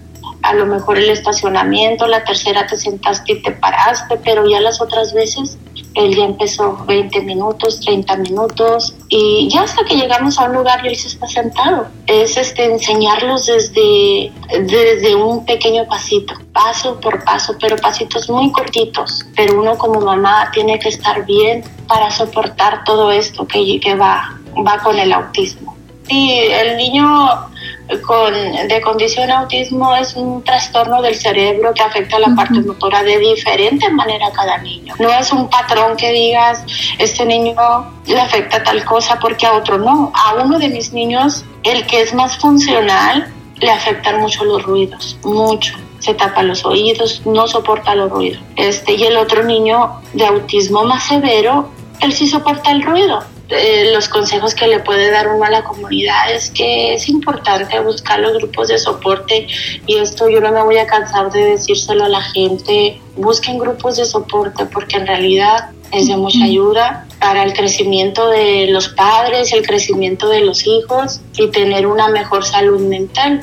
a 0.44 0.54
lo 0.54 0.66
mejor 0.66 0.98
el 0.98 1.10
estacionamiento, 1.10 2.08
la 2.08 2.24
tercera 2.24 2.66
te 2.68 2.78
sentaste 2.78 3.34
y 3.34 3.42
te 3.42 3.52
paraste, 3.52 4.18
pero 4.24 4.48
ya 4.50 4.62
las 4.62 4.80
otras 4.82 5.14
veces 5.14 5.58
él 5.98 6.16
ya 6.16 6.26
empezó 6.26 6.78
20 6.86 7.22
minutos, 7.22 7.80
30 7.82 8.18
minutos 8.18 8.96
y 9.10 9.50
ya 9.50 9.64
hasta 9.64 9.84
que 9.84 9.96
llegamos 9.96 10.38
a 10.38 10.46
un 10.46 10.54
lugar 10.54 10.86
y 10.86 10.90
él 10.90 10.96
se 10.96 11.08
está 11.08 11.28
sentado. 11.28 11.88
Es 12.06 12.38
este, 12.38 12.66
enseñarlos 12.66 13.48
desde, 13.48 14.32
desde 14.62 15.16
un 15.16 15.44
pequeño 15.46 15.88
pasito, 15.88 16.36
paso 16.54 17.00
por 17.00 17.24
paso, 17.24 17.56
pero 17.60 17.76
pasitos 17.78 18.30
muy 18.30 18.52
cortitos. 18.52 19.26
Pero 19.36 19.60
uno 19.60 19.76
como 19.78 20.00
mamá 20.00 20.52
tiene 20.54 20.78
que 20.78 20.90
estar 20.90 21.26
bien 21.26 21.64
para 21.88 22.12
soportar 22.12 22.84
todo 22.84 23.12
esto 23.12 23.48
que, 23.48 23.80
que 23.80 23.96
va, 23.96 24.40
va 24.66 24.78
con 24.84 25.00
el 25.00 25.12
autismo. 25.12 25.76
Sí, 26.08 26.32
el 26.32 26.78
niño 26.78 27.06
con, 28.06 28.34
de 28.34 28.82
condición 28.82 29.32
autismo 29.32 29.96
es 29.96 30.16
un 30.16 30.44
trastorno 30.44 31.02
del 31.02 31.16
cerebro 31.16 31.74
que 31.74 31.84
afecta 31.84 32.20
la 32.20 32.34
parte 32.36 32.60
motora 32.62 33.04
de 33.04 33.18
diferente 33.20 33.90
manera 33.92 34.28
a 34.28 34.32
cada 34.32 34.58
niño. 34.58 34.94
No 35.00 35.10
es 35.10 35.32
un 35.32 35.50
patrón 35.50 35.96
que 35.96 36.12
digas, 36.12 36.64
este 36.98 37.26
niño 37.26 37.56
le 38.06 38.20
afecta 38.20 38.64
tal 38.64 38.84
cosa 38.84 39.18
porque 39.20 39.46
a 39.46 39.54
otro 39.54 39.78
no. 39.78 40.12
A 40.14 40.36
uno 40.44 40.60
de 40.60 40.70
mis 40.70 40.94
niños, 40.94 41.46
el 41.64 41.86
que 41.88 42.02
es 42.02 42.14
más 42.14 42.38
funcional, 42.38 43.32
le 43.60 43.72
afectan 43.72 44.20
mucho 44.20 44.44
los 44.44 44.64
ruidos, 44.64 45.18
mucho 45.24 45.74
se 46.00 46.14
tapa 46.14 46.44
los 46.44 46.64
oídos, 46.66 47.22
no 47.26 47.48
soporta 47.48 47.96
los 47.96 48.10
ruidos. 48.12 48.42
Este, 48.56 48.94
y 48.94 49.04
el 49.04 49.18
otro 49.18 49.44
niño 49.44 50.02
de 50.14 50.26
autismo 50.26 50.84
más 50.84 51.04
severo, 51.04 51.70
él 52.02 52.14
sí 52.14 52.28
soporta 52.28 52.72
el 52.72 52.84
ruido. 52.84 53.24
Eh, 53.50 53.92
los 53.94 54.10
consejos 54.10 54.54
que 54.54 54.68
le 54.68 54.80
puede 54.80 55.10
dar 55.10 55.30
uno 55.30 55.46
a 55.46 55.50
la 55.50 55.64
comunidad 55.64 56.32
es 56.34 56.50
que 56.50 56.94
es 56.94 57.08
importante 57.08 57.80
buscar 57.80 58.20
los 58.20 58.34
grupos 58.34 58.68
de 58.68 58.78
soporte 58.78 59.48
y 59.86 59.98
esto 59.98 60.28
yo 60.28 60.42
no 60.42 60.52
me 60.52 60.62
voy 60.64 60.78
a 60.78 60.86
cansar 60.86 61.32
de 61.32 61.52
decírselo 61.52 62.04
a 62.04 62.10
la 62.10 62.22
gente, 62.22 63.00
busquen 63.16 63.58
grupos 63.58 63.96
de 63.96 64.06
soporte 64.06 64.66
porque 64.66 64.98
en 64.98 65.08
realidad 65.08 65.70
es 65.92 66.08
de 66.08 66.18
mucha 66.18 66.44
ayuda 66.44 67.06
para 67.20 67.44
el 67.44 67.54
crecimiento 67.54 68.30
de 68.30 68.68
los 68.68 68.90
padres, 68.90 69.54
el 69.54 69.66
crecimiento 69.66 70.28
de 70.28 70.42
los 70.42 70.68
hijos 70.68 71.22
y 71.38 71.48
tener 71.50 71.88
una 71.88 72.10
mejor 72.10 72.44
salud 72.44 72.82
mental. 72.82 73.42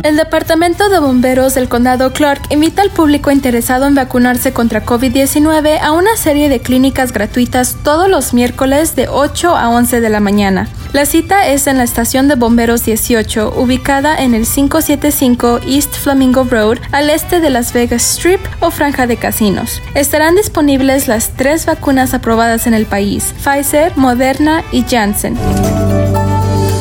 El 0.06 0.18
Departamento 0.18 0.88
de 0.88 1.00
Bomberos 1.00 1.56
del 1.56 1.68
Condado 1.68 2.14
Clark 2.14 2.44
invita 2.52 2.84
al 2.84 2.92
público 2.92 3.32
interesado 3.32 3.88
en 3.88 3.96
vacunarse 3.96 4.54
contra 4.54 4.86
COVID-19 4.86 5.80
a 5.82 5.94
una 5.94 6.16
serie 6.16 6.48
de 6.48 6.60
clínicas 6.60 7.12
gratuitas 7.12 7.76
todos 7.84 8.08
los 8.08 8.32
miércoles 8.32 8.96
de 8.96 9.08
8 9.08 9.56
a 9.56 9.70
11 9.70 10.02
de 10.02 10.10
la 10.12 10.20
mañana. 10.20 10.70
La 10.96 11.06
cita 11.06 11.50
es 11.50 11.68
en 11.68 11.78
la 11.78 11.84
estación 11.84 12.30
de 12.30 12.36
bomberos 12.36 12.86
18, 12.86 13.56
ubicada 13.58 14.16
en 14.16 14.34
el 14.34 14.48
575 14.48 15.60
East 15.68 15.94
Flamingo 15.94 16.46
Road, 16.46 16.78
al 16.94 17.10
este 17.10 17.42
de 17.42 17.50
Las 17.50 17.74
Vegas 17.74 18.02
Strip 18.14 18.40
o 18.62 18.72
franja 18.72 19.06
de 19.06 19.18
casinos. 19.18 19.82
Estarán 19.94 20.38
disponibles 20.38 21.10
las 21.10 21.32
tres 21.36 21.66
vacunas 21.66 22.14
aprobadas 22.14 22.66
en 22.66 22.74
el 22.74 22.86
país, 22.86 23.34
Pfizer, 23.44 23.92
Moderna 23.98 24.64
y 24.72 24.84
Janssen. 24.84 25.38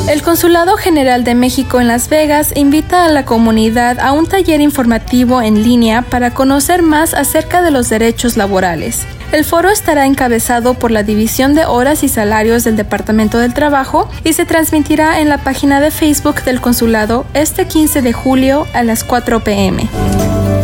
El 0.09 0.23
Consulado 0.23 0.77
General 0.77 1.25
de 1.25 1.35
México 1.35 1.81
en 1.81 1.89
Las 1.89 2.09
Vegas 2.09 2.53
invita 2.55 3.07
a 3.07 3.09
la 3.09 3.25
comunidad 3.25 3.99
a 3.99 4.13
un 4.13 4.29
taller 4.29 4.61
informativo 4.61 5.43
en 5.43 5.65
línea 5.65 6.03
para 6.03 6.33
conocer 6.33 6.83
más 6.83 7.15
acerca 7.15 7.63
de 7.63 7.73
los 7.73 7.89
derechos 7.89 8.37
laborales. 8.37 9.07
El 9.35 9.45
foro 9.45 9.69
estará 9.69 10.07
encabezado 10.07 10.75
por 10.75 10.93
la 10.93 11.03
División 11.03 11.55
de 11.57 11.65
Horas 11.67 12.05
y 12.05 12.09
Salarios 12.09 12.63
del 12.63 12.77
Departamento 12.77 13.39
del 13.39 13.53
Trabajo 13.53 14.09
y 14.23 14.33
se 14.33 14.45
transmitirá 14.45 15.21
en 15.21 15.29
la 15.29 15.39
página 15.39 15.81
de 15.81 15.91
Facebook 15.91 16.45
del 16.45 16.61
consulado 16.61 17.27
este 17.35 17.67
15 17.67 18.01
de 18.01 18.13
julio 18.13 18.69
a 18.75 18.85
las 18.85 19.03
4 19.03 19.43
pm. 19.43 19.89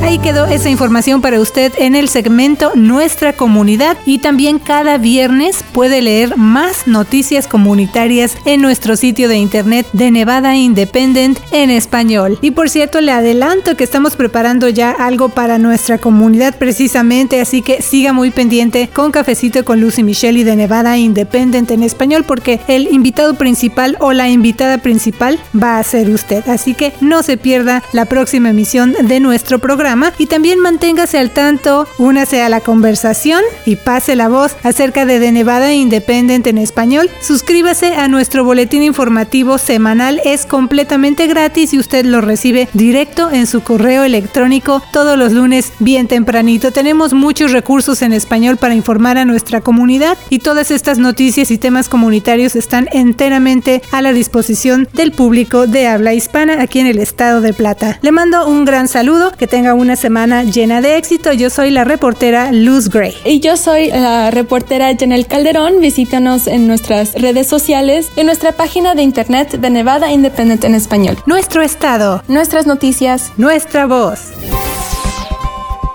Ahí 0.02 0.18
quedó 0.18 0.46
esa 0.46 0.70
información 0.70 1.20
para 1.20 1.40
usted 1.40 1.72
en 1.76 1.94
el 1.94 2.08
segmento 2.08 2.72
Nuestra 2.74 3.34
Comunidad 3.34 3.98
y 4.06 4.18
también 4.18 4.58
cada 4.58 4.96
viernes 4.96 5.62
puede 5.72 6.00
leer 6.00 6.36
más 6.38 6.86
noticias 6.86 7.46
comunitarias 7.46 8.34
en 8.46 8.62
nuestro 8.62 8.96
sitio 8.96 9.28
de 9.28 9.36
internet 9.36 9.86
de 9.92 10.10
Nevada 10.10 10.56
Independent 10.56 11.38
en 11.52 11.68
español. 11.68 12.38
Y 12.40 12.52
por 12.52 12.70
cierto, 12.70 13.00
le 13.00 13.12
adelanto 13.12 13.76
que 13.76 13.84
estamos 13.84 14.16
preparando 14.16 14.68
ya 14.70 14.90
algo 14.90 15.28
para 15.28 15.58
nuestra 15.58 15.98
comunidad 15.98 16.56
precisamente, 16.56 17.40
así 17.40 17.60
que 17.60 17.82
siga 17.82 18.12
muy 18.14 18.30
pendiente 18.30 18.88
con 18.88 19.12
Cafecito 19.12 19.64
con 19.64 19.80
Lucy 19.80 20.02
Michelle 20.02 20.40
y 20.40 20.44
de 20.44 20.56
Nevada 20.56 20.96
Independent 20.96 21.70
en 21.70 21.82
español 21.82 22.24
porque 22.26 22.58
el 22.68 22.88
invitado 22.90 23.34
principal 23.34 23.96
o 24.00 24.12
la 24.12 24.28
invitada 24.30 24.78
principal 24.78 25.38
va 25.54 25.78
a 25.78 25.84
ser 25.84 26.08
usted. 26.08 26.48
Así 26.48 26.74
que 26.74 26.94
no 27.02 27.22
se 27.22 27.36
pierda 27.36 27.82
la 27.92 28.06
próxima 28.06 28.50
emisión 28.50 28.94
de 29.02 29.20
nuestro 29.20 29.58
programa 29.58 29.90
y 30.18 30.26
también 30.26 30.58
manténgase 30.58 31.18
al 31.18 31.30
tanto, 31.30 31.86
únase 31.98 32.42
a 32.42 32.48
la 32.48 32.60
conversación 32.60 33.42
y 33.66 33.76
pase 33.76 34.16
la 34.16 34.28
voz 34.28 34.56
acerca 34.62 35.06
de 35.06 35.20
The 35.20 35.32
Nevada 35.32 35.72
Independent 35.72 36.46
en 36.46 36.58
español. 36.58 37.10
Suscríbase 37.20 37.94
a 37.94 38.08
nuestro 38.08 38.44
boletín 38.44 38.82
informativo 38.82 39.58
semanal, 39.58 40.20
es 40.24 40.46
completamente 40.46 41.26
gratis 41.26 41.74
y 41.74 41.78
usted 41.78 42.04
lo 42.04 42.20
recibe 42.20 42.68
directo 42.72 43.30
en 43.30 43.46
su 43.46 43.62
correo 43.62 44.04
electrónico 44.04 44.82
todos 44.92 45.18
los 45.18 45.32
lunes 45.32 45.72
bien 45.78 46.08
tempranito. 46.08 46.72
Tenemos 46.72 47.12
muchos 47.12 47.52
recursos 47.52 48.02
en 48.02 48.12
español 48.12 48.56
para 48.56 48.74
informar 48.74 49.18
a 49.18 49.24
nuestra 49.24 49.60
comunidad 49.60 50.16
y 50.28 50.38
todas 50.38 50.70
estas 50.70 50.98
noticias 50.98 51.50
y 51.50 51.58
temas 51.58 51.88
comunitarios 51.88 52.56
están 52.56 52.88
enteramente 52.92 53.82
a 53.92 54.02
la 54.02 54.12
disposición 54.12 54.88
del 54.92 55.12
público 55.12 55.66
de 55.66 55.86
habla 55.86 56.14
hispana 56.14 56.60
aquí 56.62 56.80
en 56.80 56.86
el 56.86 56.98
estado 56.98 57.40
de 57.40 57.52
Plata. 57.52 57.98
Le 58.02 58.12
mando 58.12 58.48
un 58.48 58.64
gran 58.64 58.88
saludo, 58.88 59.32
que 59.32 59.46
tenga 59.46 59.74
una 59.80 59.96
semana 59.96 60.44
llena 60.44 60.80
de 60.80 60.96
éxito. 60.96 61.32
Yo 61.32 61.50
soy 61.50 61.70
la 61.70 61.84
reportera 61.84 62.52
Luz 62.52 62.88
Gray. 62.88 63.14
Y 63.24 63.40
yo 63.40 63.56
soy 63.56 63.88
la 63.88 64.30
reportera 64.30 64.94
Janelle 64.98 65.24
Calderón. 65.24 65.80
Visítanos 65.80 66.46
en 66.46 66.66
nuestras 66.66 67.14
redes 67.14 67.46
sociales 67.46 68.10
y 68.16 68.24
nuestra 68.24 68.52
página 68.52 68.94
de 68.94 69.02
internet 69.02 69.52
de 69.52 69.70
Nevada 69.70 70.12
Independent 70.12 70.64
en 70.64 70.74
español. 70.74 71.16
Nuestro 71.26 71.62
estado. 71.62 72.22
Nuestras 72.28 72.66
noticias. 72.66 73.32
Nuestra 73.36 73.86
voz. 73.86 74.32